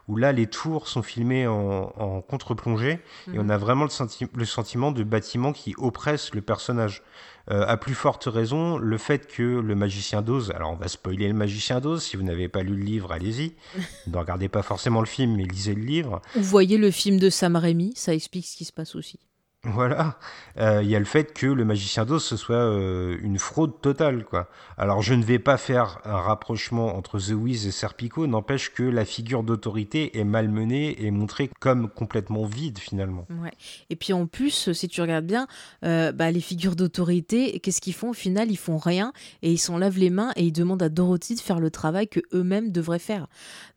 [0.08, 3.00] où là les tours sont filmées en, contre-plongée
[3.34, 3.52] et on mhm.
[3.52, 7.04] a vraiment le, le, sentiment de bâtiment qui oppresse le personnage.
[7.52, 11.28] Euh, à plus forte raison, le fait que le magicien d'Oz, alors on va spoiler
[11.28, 13.56] le magicien d'Oz, si vous n'avez pas lu le livre, allez-y.
[14.08, 16.22] ne regardez pas forcément le film, mais lisez le livre.
[16.36, 19.20] Vous voyez le film de Sam Raimi, ça explique ce qui se passe aussi.
[19.66, 20.20] Voilà,
[20.58, 23.80] euh, il y a le fait que le magicien d'Oz ce soit euh, une fraude
[23.80, 24.50] totale, quoi.
[24.78, 28.84] Alors je ne vais pas faire un rapprochement entre The Wiz et Serpico, n'empêche que
[28.84, 33.26] la figure d'autorité est malmenée et montrée comme complètement vide finalement.
[33.42, 33.54] Ouais.
[33.90, 35.48] Et puis en plus, si tu regardes bien,
[35.86, 38.10] euh, bah, les figures d'autorité, qu'est-ce qu'ils font?
[38.10, 40.90] Au final Ils font rien et ils s'en lavent les mains et ils demandent à
[40.90, 43.28] Dorothy de faire le travail que eux-mêmes devraient faire.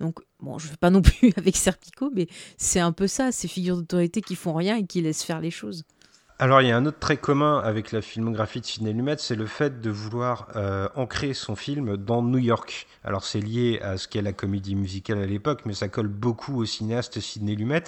[0.01, 2.27] Donc bon, je ne fais pas non plus avec Serpico, mais
[2.57, 5.51] c'est un peu ça, ces figures d'autorité qui font rien et qui laissent faire les
[5.51, 5.85] choses.
[6.39, 9.37] Alors il y a un autre trait commun avec la filmographie de Sidney Lumet, c'est
[9.37, 12.87] le fait de vouloir euh, ancrer son film dans New York.
[13.05, 16.61] Alors c'est lié à ce qu'est la comédie musicale à l'époque, mais ça colle beaucoup
[16.61, 17.85] au cinéaste Sidney Lumet.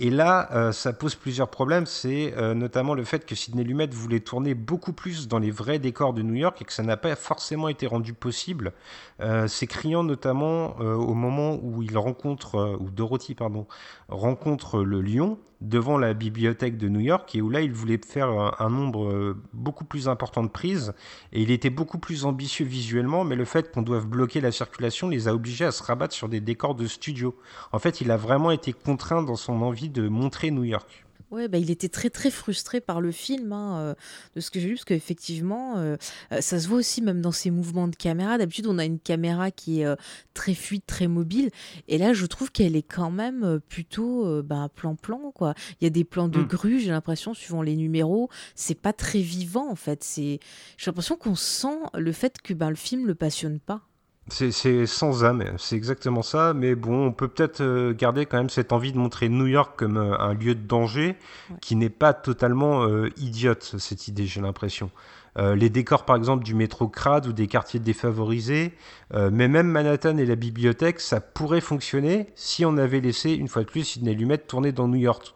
[0.00, 1.84] Et là, euh, ça pose plusieurs problèmes.
[1.84, 5.80] C'est euh, notamment le fait que Sidney Lumet voulait tourner beaucoup plus dans les vrais
[5.80, 8.72] décors de New York et que ça n'a pas forcément été rendu possible.
[9.20, 13.66] Euh, c'est criant notamment au moment où il rencontre, ou Dorothy, pardon,
[14.08, 18.28] rencontre le lion devant la bibliothèque de New York et où là il voulait faire
[18.60, 20.94] un, nombre beaucoup plus important de prises
[21.32, 25.08] et il était beaucoup plus ambitieux visuellement mais le fait qu'on doive bloquer la circulation
[25.08, 27.34] les a obligés à se rabattre sur des décors de studio.
[27.72, 31.04] En fait il a vraiment été contraint dans son envie de montrer New York.
[31.30, 33.94] Ouais, bah, il était très très frustré par le film, hein, euh,
[34.34, 35.96] de ce que j'ai vu, parce qu'effectivement, euh,
[36.32, 38.38] euh, ça se voit aussi même dans ses mouvements de caméra.
[38.38, 39.96] D'habitude, on a une caméra qui est
[40.32, 41.50] très fluide, très mobile,
[41.86, 45.54] et là, je trouve qu'elle est quand même plutôt bah, plan-plan, quoi.
[45.80, 46.46] Il y a des plans de hmm.
[46.46, 50.02] grue, j'ai l'impression, suivant les numéros, c'est pas très vivant en fait.
[50.04, 50.40] C'est,
[50.78, 53.87] j'ai l'impression qu'on sent le fait que bah, le film le passionne pas.
[54.30, 56.52] C'est sans âme, c'est exactement ça.
[56.52, 59.72] Mais bon, on peut peut-être euh, garder quand même cette envie de montrer New York
[59.76, 61.16] comme euh, un lieu de danger
[61.62, 64.90] qui n'est pas totalement euh, idiote, cette idée, j'ai l'impression.
[65.36, 68.72] les décors, par exemple, du métro crade ou des quartiers défavorisés,
[69.14, 73.62] mais même Manhattan et la bibliothèque, ça pourrait fonctionner si on avait laissé, une fois
[73.62, 75.34] de plus, Sidney Lumet tourner dans New York.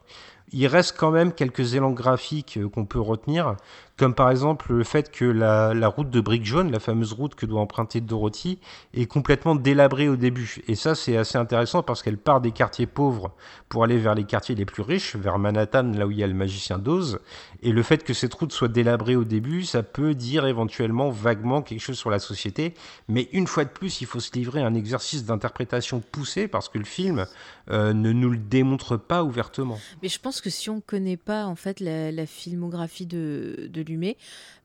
[0.51, 3.57] Il reste quand même quelques élans graphiques qu'on peut retenir,
[4.03, 7.47] comme par exemple le fait que la, route de Brique Jaune, la fameuse route que
[7.47, 8.59] doit emprunter Dorothy,
[8.95, 10.57] est complètement délabrée au début.
[10.67, 13.31] Et ça, c'est assez intéressant parce qu'elle part des quartiers pauvres
[13.69, 16.27] pour aller vers les quartiers les plus riches, vers Manhattan, là où il y a
[16.27, 17.21] le magicien d'Oz.
[17.63, 21.63] Et le fait que cette route soit délabrée au début, ça peut dire éventuellement vaguement
[21.63, 22.75] quelque chose sur la société.
[23.09, 26.69] Mais une fois de plus, il faut se livrer à un exercice d'interprétation poussé parce
[26.69, 27.27] que le film
[27.71, 29.79] euh, ne nous le démontre pas ouvertement.
[30.03, 33.83] Mais je pense que si on ne connaît pas en fait la, filmographie de, de
[33.97, 34.17] mais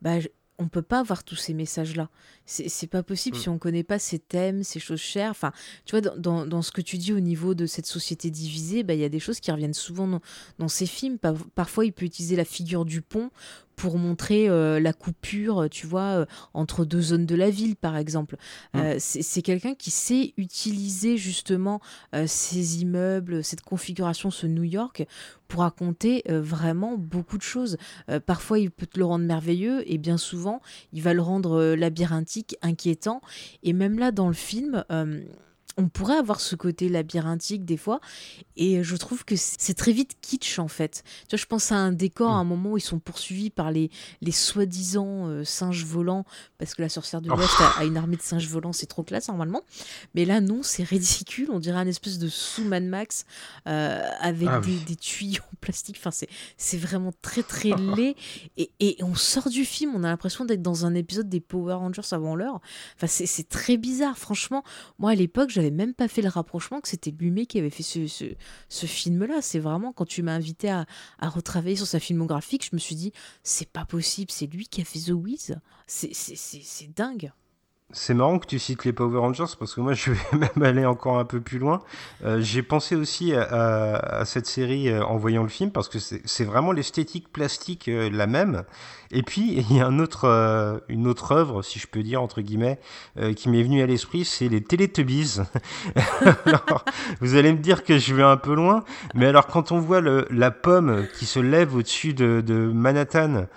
[0.01, 0.19] bah,
[0.59, 2.09] on peut pas avoir tous ces messages-là.
[2.45, 3.39] C'est pas possible mm.
[3.39, 5.31] si on connaît pas ces thèmes, ces choses chères.
[5.31, 5.51] Enfin,
[5.85, 8.99] tu vois, dans, ce que tu dis au niveau de cette société divisée, bah, il
[8.99, 10.19] y a des choses qui reviennent souvent
[10.57, 11.17] dans, ces films.
[11.55, 13.29] Parfois, il peut utiliser la figure du pont
[13.77, 16.25] pour montrer euh, la coupure, tu vois, euh,
[16.55, 18.35] entre deux zones de la ville, par exemple.
[18.73, 18.79] Mm.
[18.79, 21.79] Euh, c'est quelqu'un qui sait utiliser justement
[22.25, 25.05] ces immeubles, cette configuration, ce New York,
[25.47, 27.77] pour raconter vraiment beaucoup de choses.
[28.25, 30.61] parfois, il peut te le rendre merveilleux et bien souvent,
[30.91, 33.21] il va le rendre labyrinthique, inquiétant.
[33.61, 34.83] Et même là, dans le film,
[35.77, 38.01] on pourrait avoir ce côté labyrinthique des fois.
[38.55, 41.03] Et je trouve que c'est très vite kitsch en fait.
[41.27, 42.47] Tu vois, je pense à un décor, à un mm.
[42.47, 46.25] moment où ils sont poursuivis par les, les soi-disant euh, singes volants,
[46.57, 49.27] parce que la sorcière de l'Ouest a, une armée de singes volants, c'est trop classe
[49.27, 49.61] normalement.
[50.15, 51.49] Mais là, non, c'est ridicule.
[51.51, 53.25] On dirait un espèce de sous Mad Max
[53.67, 55.97] euh, avec ah des, tuyaux en plastique.
[55.99, 56.11] Enfin,
[56.57, 58.15] c'est vraiment très très laid.
[58.57, 61.75] Et, et, on sort du film, on a l'impression d'être dans un épisode des Power
[61.75, 62.59] Rangers avant l'heure.
[62.95, 64.17] Enfin, c'est très bizarre.
[64.17, 64.63] Franchement,
[64.97, 67.83] moi à l'époque, j'avais même pas fait le rapprochement que c'était Lumet qui avait fait
[67.83, 68.07] ce,
[68.69, 69.41] ce, film-là.
[69.41, 70.85] C'est vraiment quand tu m'as invité à,
[71.19, 73.13] à, retravailler sur sa filmographie que je me suis dit,
[73.43, 75.57] c'est pas possible, c'est lui qui a fait The Wiz.
[75.85, 77.31] C'est dingue.
[77.91, 80.85] C'est marrant que tu cites les Power Rangers parce que moi je vais même aller
[80.85, 81.81] encore un peu plus loin.
[82.25, 86.43] Euh, j'ai pensé aussi à, cette série euh, en voyant le film parce que c'est
[86.43, 88.63] vraiment l'esthétique plastique euh, la même.
[89.11, 92.41] Et puis il y a un autre, une autre œuvre, si je peux dire entre
[92.41, 92.79] guillemets,
[93.35, 95.39] qui m'est venue à l'esprit, c'est les Teletubbies.
[96.45, 96.85] alors,
[97.21, 98.83] vous allez me dire que je vais un peu loin,
[99.13, 103.47] mais alors quand on voit le, la pomme qui se lève au-dessus de, de, Manhattan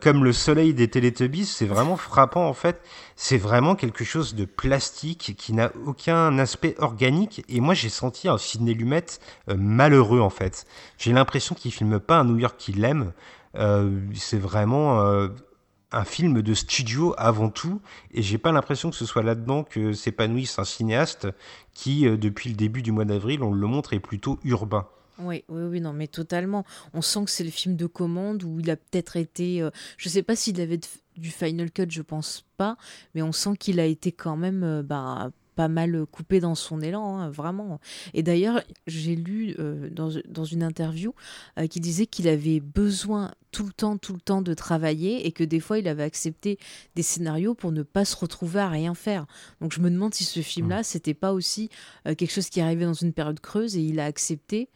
[0.00, 2.80] comme le soleil des Teletubbies, c'est vraiment frappant en fait
[3.22, 7.44] c'est vraiment quelque chose de plastique qui n'a aucun aspect organique.
[7.50, 9.04] Et moi, j'ai senti un Sidney Lumet
[9.50, 10.64] euh, malheureux, en fait.
[10.96, 13.12] J'ai l'impression qu'il filme pas un New York qu'il aime.
[13.56, 15.00] Euh, c'est vraiment...
[15.00, 15.28] Euh,
[15.92, 17.80] un film de studio avant tout,
[18.12, 21.28] et j'ai pas l'impression que ce soit là-dedans que s'épanouisse un cinéaste
[21.74, 24.86] qui, euh, depuis le début du mois d'avril, on le montre, est plutôt urbain.
[25.18, 26.64] Oui, oui, oui, non, mais totalement.
[26.94, 29.60] On sent que c'est le film de commande où il a peut-être été.
[29.60, 30.80] euh, je sais pas s'il avait
[31.16, 32.76] du Final Cut, je pense pas,
[33.14, 35.30] mais on sent qu'il a été quand même bah,
[35.60, 37.80] pas mal coupé dans son élan, hein, vraiment.
[38.14, 41.14] Et d'ailleurs, j'ai lu euh, dans, dans une interview
[41.58, 45.32] euh, qu'il disait qu'il avait besoin tout le temps, tout le temps de travailler et
[45.32, 46.58] que des fois, il avait accepté
[46.96, 49.26] des scénarios pour ne pas se retrouver à rien faire.
[49.60, 51.68] Donc, je me demande si ce film-là, c'était pas aussi
[52.06, 54.70] euh, quelque chose qui arrivait dans une période creuse et il a accepté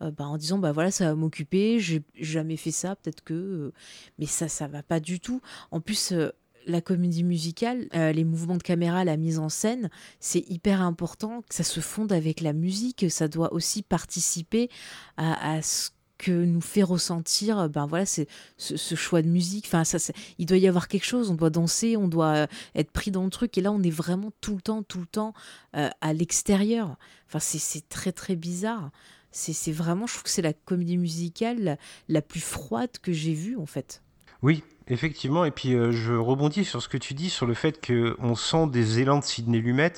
[0.00, 3.34] euh, bah, en disant bah voilà ça va m'occuper j'ai jamais fait ça peut-être que
[3.34, 3.72] euh,
[4.20, 5.40] mais ça ça va pas du tout
[5.72, 6.30] en plus euh,
[6.68, 9.90] la comédie musicale, euh, les mouvements de caméra, la mise en scène,
[10.20, 13.10] c'est hyper important que ça se fonde avec la musique.
[13.10, 14.68] Ça doit aussi participer
[15.16, 19.66] à, ce que nous fait ressentir euh, ben voilà c'est ce, choix de musique.
[19.66, 19.98] Enfin ça
[20.38, 23.24] il doit y avoir quelque chose on doit danser on doit euh, être pris dans
[23.24, 23.56] le truc.
[23.56, 25.32] Et là on est vraiment tout le temps tout le temps
[25.72, 26.96] à l'extérieur.
[27.28, 28.90] Enfin c'est très très bizarre.
[29.30, 31.76] C'est vraiment je trouve que c'est la comédie musicale la,
[32.08, 34.02] la plus froide que j'ai vue en fait.
[34.42, 35.44] Oui, effectivement.
[35.44, 38.66] Et puis euh, je rebondis sur ce que tu dis sur le fait qu'on sent
[38.68, 39.92] des élans de Sidney Lumet,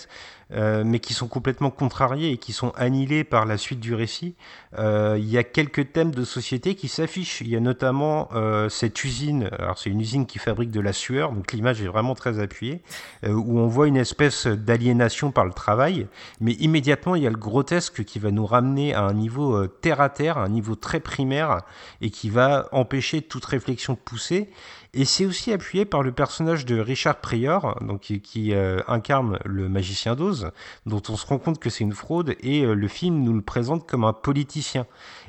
[0.52, 4.34] euh, mais qui sont complètement contrariés et qui sont annihilés par la suite du récit.
[4.78, 7.40] Euh, Il y a quelques thèmes de société qui s'affichent.
[7.40, 9.48] Il y a notamment euh, cette usine.
[9.58, 12.82] Alors c'est une usine qui fabrique de la sueur, donc l'image est vraiment très appuyée,
[13.24, 16.08] euh, où on voit une espèce d'aliénation par le travail.
[16.40, 20.00] Mais immédiatement, il y a le grotesque qui va nous ramener à un niveau terre
[20.00, 21.60] à terre, un niveau très primaire,
[22.00, 24.50] et qui va empêcher toute réflexion poussée.
[24.92, 29.68] Et c'est aussi appuyé par le personnage de Richard Pryor, donc qui, euh, incarne le
[29.68, 30.50] magicien d'Oz,
[30.86, 33.42] dont on se rend compte que c'est une fraude, et euh, le film nous le
[33.42, 34.86] présente comme un politicien.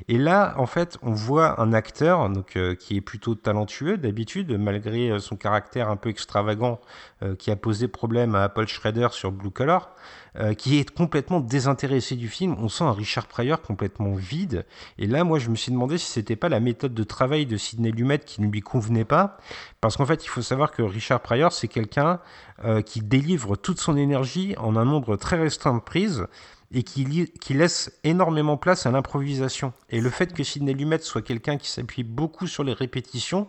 [0.08, 4.56] Et là, en fait, on voit un acteur donc euh, qui est plutôt talentueux d'habitude,
[4.58, 6.80] malgré euh, son caractère un peu extravagant
[7.22, 9.94] euh, qui a posé problème à Paul Schrader sur Blue Collar,
[10.38, 12.56] euh, qui est complètement désintéressé du film.
[12.58, 14.64] On sent un Richard Pryor complètement vide.
[14.98, 17.56] Et là, moi, je me suis demandé si c'était pas la méthode de travail de
[17.58, 19.36] Sidney Lumet qui ne lui convenait pas,
[19.82, 22.20] parce qu'en fait, il faut savoir que Richard Pryor, c'est quelqu'un
[22.64, 26.26] euh, qui délivre toute son énergie en un nombre très restreint de prises
[26.72, 27.04] et qui,
[27.50, 29.72] laisse énormément place à l'improvisation.
[29.90, 33.48] Et le fait que Sidney Lumet soit quelqu'un qui s'appuie beaucoup sur les répétitions,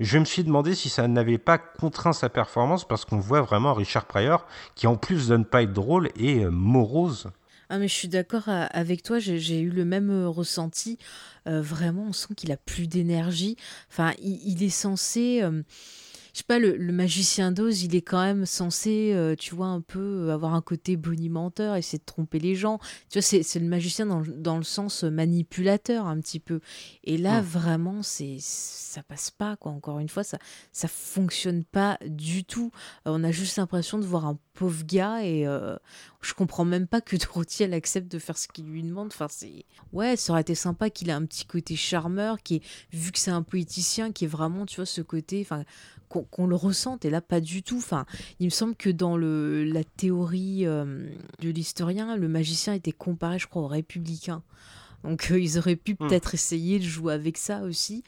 [0.00, 3.74] je me suis demandé si ça n'avait pas contraint sa performance, parce qu'on voit vraiment
[3.74, 7.30] Richard Pryor qui, en plus de ne pas être drôle, est euh, morose.
[7.70, 10.98] Ah mais je suis d'accord euh, avec toi, j'ai eu le même euh, ressenti.
[11.46, 13.58] Vraiment, on sent qu'il a plus d'énergie.
[13.90, 15.42] Enfin, il, est censé,
[16.34, 19.68] je sais pas, le, le magicien d'Oz, il est quand même censé, euh, tu vois,
[19.68, 22.80] un peu euh, avoir un côté bonimenteur, essayer de tromper les gens.
[23.08, 26.60] Tu vois, c'est le magicien dans, le- dans le sens euh, manipulateur un petit peu.
[27.04, 29.70] Et là, vraiment, c'est ça passe pas quoi.
[29.72, 30.38] Encore une fois, ça
[30.72, 32.70] ça fonctionne pas du tout.
[33.06, 35.76] Euh, on a juste l'impression de voir un pauvre gars et euh,
[36.20, 39.08] je comprends même pas que Dorothy elle accepte de faire ce qu'il lui demande.
[39.08, 42.62] Enfin, c'est ouais, ça aurait été sympa qu'il ait un petit côté charmeur, qui est
[42.92, 45.64] vu que c'est un politicien, qui est vraiment, tu vois, ce côté, enfin,
[46.22, 47.04] qu'on le ressente.
[47.04, 47.78] Et là, pas du tout.
[47.78, 48.06] Enfin,
[48.40, 51.08] il me semble que dans le la théorie euh,
[51.40, 54.42] de l'historien, le magicien était comparé, je crois, aux républicains.
[55.02, 56.08] Donc euh, ils auraient pu Hmm.
[56.08, 58.02] peut-être essayer de jouer avec ça aussi.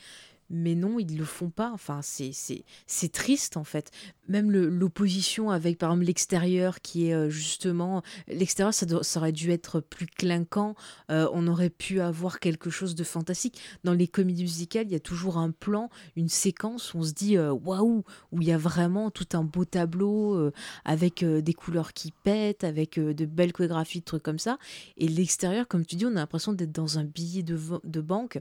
[0.50, 1.70] Mais non, ils le font pas.
[1.72, 3.90] Enfin, c'est c'est c'est triste en fait.
[4.28, 8.86] Même l'opposition avec par exemple l'extérieur qui est euh, justement l'extérieur, ça,
[9.18, 10.74] aurait dû être plus clinquant.
[11.10, 13.60] Euh, on aurait pu avoir quelque chose de fantastique.
[13.84, 17.12] Dans les comédies musicales, il y a toujours un plan, une séquence où on se
[17.12, 20.50] dit euh, waouh, où il y a vraiment tout un beau tableau
[20.84, 24.58] avec des couleurs qui pètent, avec de belles chorégraphies, de trucs comme ça.
[24.96, 28.40] Et l'extérieur, comme tu dis, on a l'impression d'être dans un billet de banque.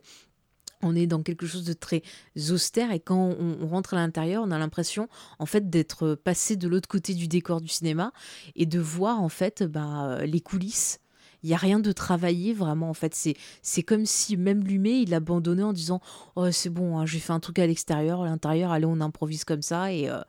[0.82, 2.04] On est dans quelque chose de très
[2.52, 5.08] austère et quand on, on rentre à l'intérieur, on a l'impression
[5.40, 8.12] en fait d'être passé de l'autre côté du décor du cinéma
[8.56, 11.00] et de voir en fait bah, les coulisses.
[11.44, 13.14] Il y a rien de travaillé vraiment en fait.
[13.14, 16.02] C'est c'est comme si même Lumet il abandonnait en disant
[16.36, 19.44] oh c'est bon, hein, j'ai fait un truc à l'extérieur, à l'intérieur, allez on improvise
[19.44, 20.20] comme ça et euh,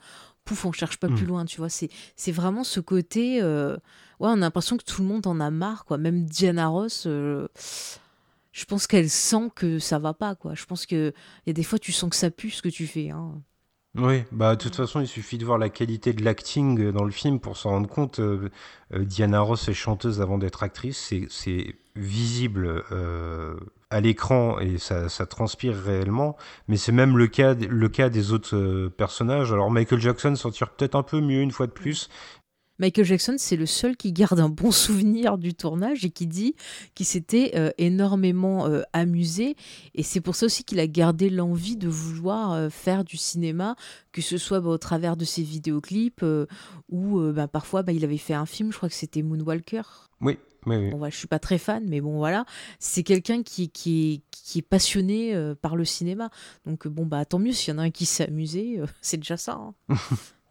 [0.44, 1.14] pouf on cherche pas Mm.
[1.14, 1.44] plus loin.
[1.46, 3.40] Tu vois, c'est c'est vraiment ce côté.
[3.42, 3.74] euh,
[4.20, 5.96] ouais, on a l'impression que tout le monde en a marre quoi.
[5.96, 7.04] Même Diana Ross.
[7.06, 7.48] euh,
[8.56, 10.54] je pense qu'elle sent que ça va pas, quoi.
[10.54, 11.12] Je pense que
[11.44, 13.10] il y a des fois, tu sens que ça pue ce que tu fais.
[13.10, 13.42] Hein.
[13.98, 17.04] Oui, bah de toute façon, il suffit de voir la qualité de l'acting euh, dans
[17.04, 18.18] le film pour s'en rendre compte.
[18.18, 18.48] Euh,
[18.94, 22.84] euh, Diana Ross est chanteuse avant d'être actrice, c'est- visible
[23.88, 26.36] à l'écran et ça, ça transpire réellement.
[26.68, 29.50] Mais c'est même le cas, le cas des autres personnages.
[29.50, 32.10] Alors Michael Jackson s'en tire peut-être un peu mieux une fois de plus,
[32.78, 36.54] Michael Jackson, c'est le seul qui garde un bon souvenir du tournage et qui dit
[36.94, 39.56] qu'il s'était euh, énormément euh, amusé.
[39.94, 43.76] Et c'est pour ça aussi qu'il a gardé l'envie de vouloir euh, faire du cinéma,
[44.12, 46.24] que ce soit bah, au travers de ses vidéoclips
[46.90, 49.82] ou bah, parfois bah, il avait fait un film, je crois que c'était Moonwalker.
[50.20, 50.90] Oui, oui, oui.
[50.90, 52.44] Bon, je suis pas très fan, mais bon, voilà.
[52.78, 56.30] C'est quelqu'un qui, qui, qui, est passionné par le cinéma.
[56.64, 59.36] Donc, bon, bah, tant mieux s'il y en a un qui s'est amusé, c'est déjà
[59.36, 59.60] ça.
[59.88, 59.96] Hein.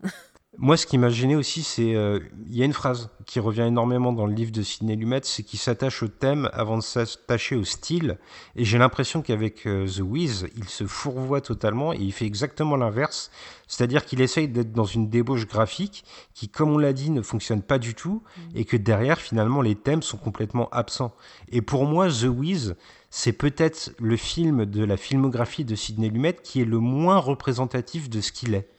[0.57, 3.63] Moi, ce qui m'a gêné aussi, c'est euh, il y a une phrase qui revient
[3.63, 7.55] énormément dans le livre de Sidney Lumet, c'est qu'il s'attache au thème avant de s'attacher
[7.55, 8.17] au style.
[8.55, 12.77] Et j'ai l'impression qu'avec euh, The Wiz, il se fourvoie totalement et il fait exactement
[12.77, 13.31] l'inverse.
[13.67, 17.61] C'est-à-dire qu'il essaye d'être dans une débauche graphique qui, comme on l'a dit, ne fonctionne
[17.61, 18.41] pas du tout mmh.
[18.55, 21.13] et que derrière, finalement, les thèmes sont complètement absents.
[21.51, 22.75] Et pour moi, The Wiz,
[23.09, 28.09] c'est peut-être le film de la filmographie de Sidney Lumet qui est le moins représentatif
[28.09, 28.69] de ce qu'il est.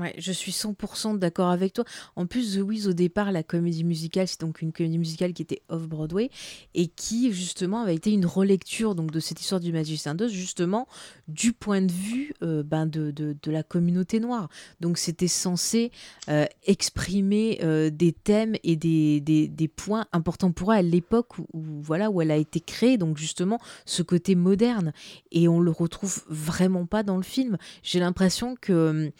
[0.00, 1.84] Ouais, je suis 100% d'accord avec toi.
[2.16, 5.42] En plus, The Wiz, au départ, la comédie musicale, c'est donc une comédie musicale qui
[5.42, 6.30] était off-Broadway
[6.74, 10.86] et qui, justement, avait été une relecture donc, de cette histoire du Magicien d'Oz, justement,
[11.28, 14.48] du point de vue euh, ben, de, de, de, la communauté noire.
[14.80, 15.92] Donc, c'était censé
[16.28, 21.38] euh, exprimer euh, des thèmes et des, des, des, points importants pour elle à l'époque
[21.38, 22.98] où, voilà, où elle a été créée.
[22.98, 24.92] Donc, justement, ce côté moderne.
[25.32, 27.56] Et on le retrouve vraiment pas dans le film.
[27.82, 29.10] J'ai l'impression que hum,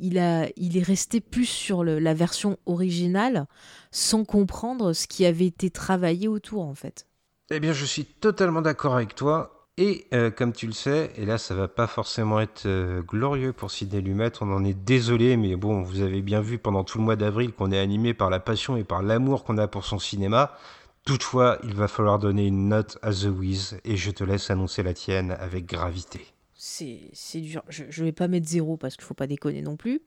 [0.00, 3.46] il, a, il est resté plus sur la version originale
[3.90, 7.06] sans comprendre ce qui avait été travaillé autour en fait.
[7.50, 9.52] Eh bien, je suis totalement d'accord avec toi.
[9.78, 13.52] Et euh, comme tu le sais, et là ça va pas forcément être euh, glorieux
[13.52, 16.96] pour Sidney Lumet, on en est désolé, mais bon, vous avez bien vu pendant tout
[16.96, 19.84] le mois d'avril qu'on est animé par la passion et par l'amour qu'on a pour
[19.84, 20.56] son cinéma.
[21.04, 24.82] Toutefois, il va falloir donner une note à The Wiz, et je te laisse annoncer
[24.82, 26.26] la tienne avec gravité
[26.66, 27.62] c'est dur.
[27.68, 30.00] Je, je vais pas mettre 0 parce qu'il faut pas déconner non plus.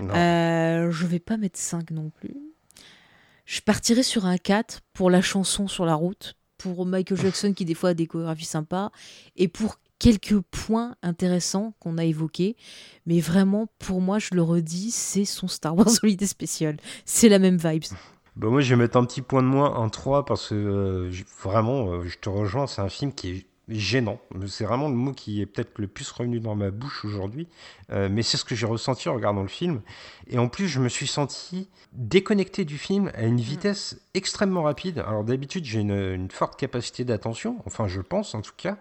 [0.00, 2.36] Euh, je vais pas mettre 5 non plus.
[3.44, 7.64] Je partirai sur un 4 pour la chanson sur la route, pour Michael Jackson qui
[7.64, 8.90] des fois a des chorégraphies sympas,
[9.36, 12.56] et pour quelques points intéressants qu'on a évoqués.
[13.06, 16.76] Mais vraiment, pour moi, je le redis, c'est son Star Wars Holiday Special.
[17.04, 17.84] C'est la même vibes.
[18.34, 21.12] Bah moi, je vais mettre un petit point de moins, un 3, parce que euh,
[21.42, 24.18] vraiment, euh, je te rejoins, c'est un film qui est gênant.
[24.46, 27.48] C'est vraiment le mot qui est peut-être le plus revenu dans ma bouche aujourd'hui,
[27.90, 29.82] euh, mais c'est ce que j'ai ressenti en regardant le film.
[30.28, 34.98] Et en plus, je me suis senti déconnecté du film à une vitesse extrêmement rapide.
[35.06, 38.78] Alors d'habitude, j'ai une, forte capacité d'attention, enfin je pense en tout cas.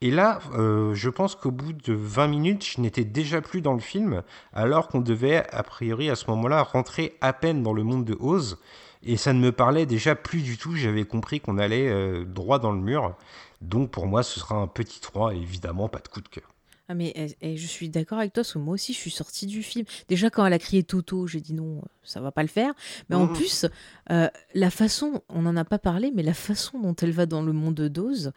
[0.00, 3.74] Et là, euh, je pense qu'au bout de 20 minutes, je n'étais déjà plus dans
[3.74, 4.22] le film,
[4.52, 8.16] alors qu'on devait, a priori, à ce moment-là, rentrer à peine dans le monde de
[8.18, 8.58] Oz.
[9.02, 12.58] Et ça ne me parlait déjà plus du tout, j'avais compris qu'on allait euh, droit
[12.58, 13.14] dans le mur.
[13.60, 16.54] Donc pour moi, ce sera un petit 3 et évidemment pas de coup de cœur.
[16.90, 19.12] Ah mais eh, eh, je suis d'accord avec toi, parce que moi aussi je suis
[19.12, 19.86] sortie du film.
[20.08, 22.74] Déjà quand elle a crié Toto, j'ai dit non, ça va pas le faire.
[23.08, 23.32] Mais en mmh.
[23.32, 23.66] plus,
[24.10, 27.42] euh, la façon, on n'en a pas parlé, mais la façon dont elle va dans
[27.42, 28.32] le monde de Dose,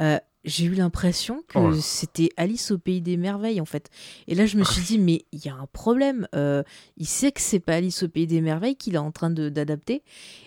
[0.00, 3.88] euh, j'ai eu l'impression que oh c'était Alice au pays des merveilles en fait.
[4.28, 6.28] Et là je me suis dit mais il y a un problème.
[6.34, 6.62] Euh,
[6.98, 10.02] il sait que c'est pas Alice au pays des merveilles qu'il est en train d'adapter.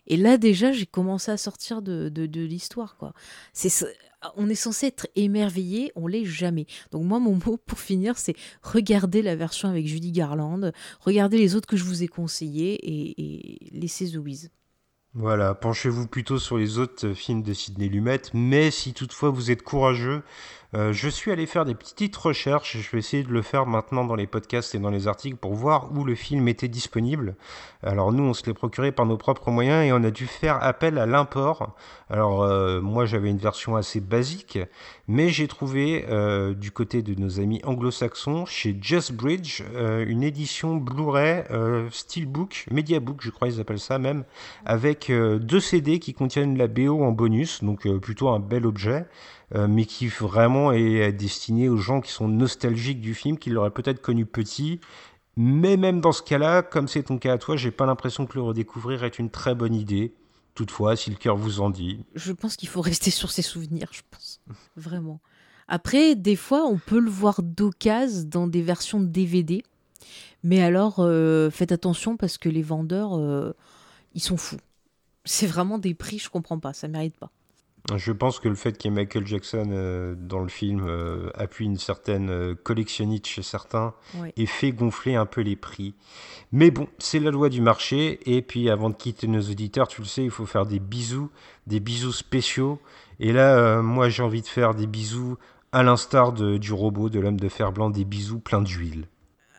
[0.05, 3.13] Et là déjà j'ai commencé à sortir de, de, de l'histoire quoi.
[3.53, 3.69] C'est
[4.36, 6.65] on est censé être émerveillé, on l'est jamais.
[6.91, 11.55] Donc moi, mon mot pour finir, c'est regarder la version avec Judy Garland, regardez les
[11.55, 14.51] autres que je vous ai conseillés et, laissez The Wiz.
[15.13, 19.63] Voilà, penchez-vous plutôt sur les autres films de Sidney Lumet, mais si toutefois vous êtes
[19.63, 20.22] courageux,
[20.74, 24.03] euh, je suis allé faire des petites recherches, je vais essayer de le faire maintenant
[24.03, 27.36] dans les podcasts et dans les articles pour voir où le film était disponible.
[27.84, 30.61] Alors nous, on se l'est procuré par nos propres moyens et on a dû faire
[30.61, 31.76] appel à l'import.
[32.09, 34.59] Alors euh, moi, j'avais une version assez basique,
[35.07, 40.76] mais j'ai trouvé euh, du côté de nos amis anglo-saxons chez Just Bridge une édition
[40.76, 41.43] Blu-ray
[41.91, 44.26] Steelbook, Mediabook, je crois ils appellent ça même,
[44.65, 49.05] avec deux CD qui contiennent la BO en bonus, donc plutôt un bel objet.
[49.55, 53.71] Euh, mais qui vraiment est destiné aux gens qui sont nostalgiques du film, qui l'auraient
[53.71, 54.81] peut-être connu petit.
[55.37, 58.33] Mais même dans ce cas-là, comme c'est ton cas à toi, j'ai pas l'impression que
[58.33, 60.13] le redécouvrir est une très bonne idée.
[60.55, 62.03] Toutefois, si le cœur vous en dit.
[62.15, 64.41] Je pense qu'il faut rester sur ses souvenirs, je pense.
[64.75, 65.21] Vraiment.
[65.67, 69.63] Après, des fois, on peut le voir d'occasion dans des versions DVD.
[70.43, 73.53] Mais alors, euh, faites attention parce que les vendeurs, euh,
[74.13, 74.59] ils sont fous.
[75.23, 77.31] C'est vraiment des prix, je comprends pas, ça mérite pas.
[77.95, 81.29] Je pense que le fait qu'il y ait Michael Jackson euh, dans le film euh,
[81.35, 83.93] appuie une certaine euh, collectionnite chez certains
[84.35, 85.95] et fait gonfler un peu les prix.
[86.51, 88.19] Mais bon, c'est la loi du marché.
[88.25, 91.29] Et puis avant de quitter nos auditeurs, tu le sais, il faut faire des bisous,
[91.65, 92.81] des bisous spéciaux.
[93.21, 95.38] Et là, moi j'ai envie de faire des bisous
[95.71, 99.07] à l'instar du robot, de l'homme de fer blanc, des bisous pleins d'huile.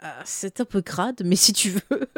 [0.02, 2.08] Ah, c'est un peu crade, mais si tu veux.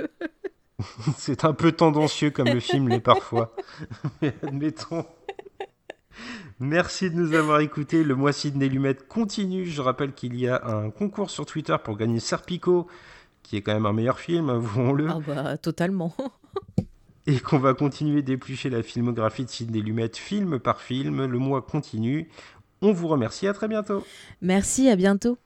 [1.17, 3.55] C'est un peu tendancieux comme le film l'est parfois.
[4.23, 5.05] Mais admettons.
[6.59, 8.05] Merci de nous avoir écoutés.
[8.05, 9.67] Le mois Sidney Lumet continue.
[9.67, 12.87] Je rappelle qu'il y a un concours sur Twitter pour gagner Serpico,
[13.43, 15.09] qui est quand même un meilleur film, avouons-le.
[15.09, 16.15] Ah bah totalement.
[17.27, 21.25] Et qu'on va continuer d'éplucher la filmographie de Sidney Lumet film par film.
[21.25, 22.29] Le mois continue.
[22.83, 23.47] On vous remercie.
[23.47, 24.05] À très bientôt.
[24.41, 25.39] Merci, à bientôt.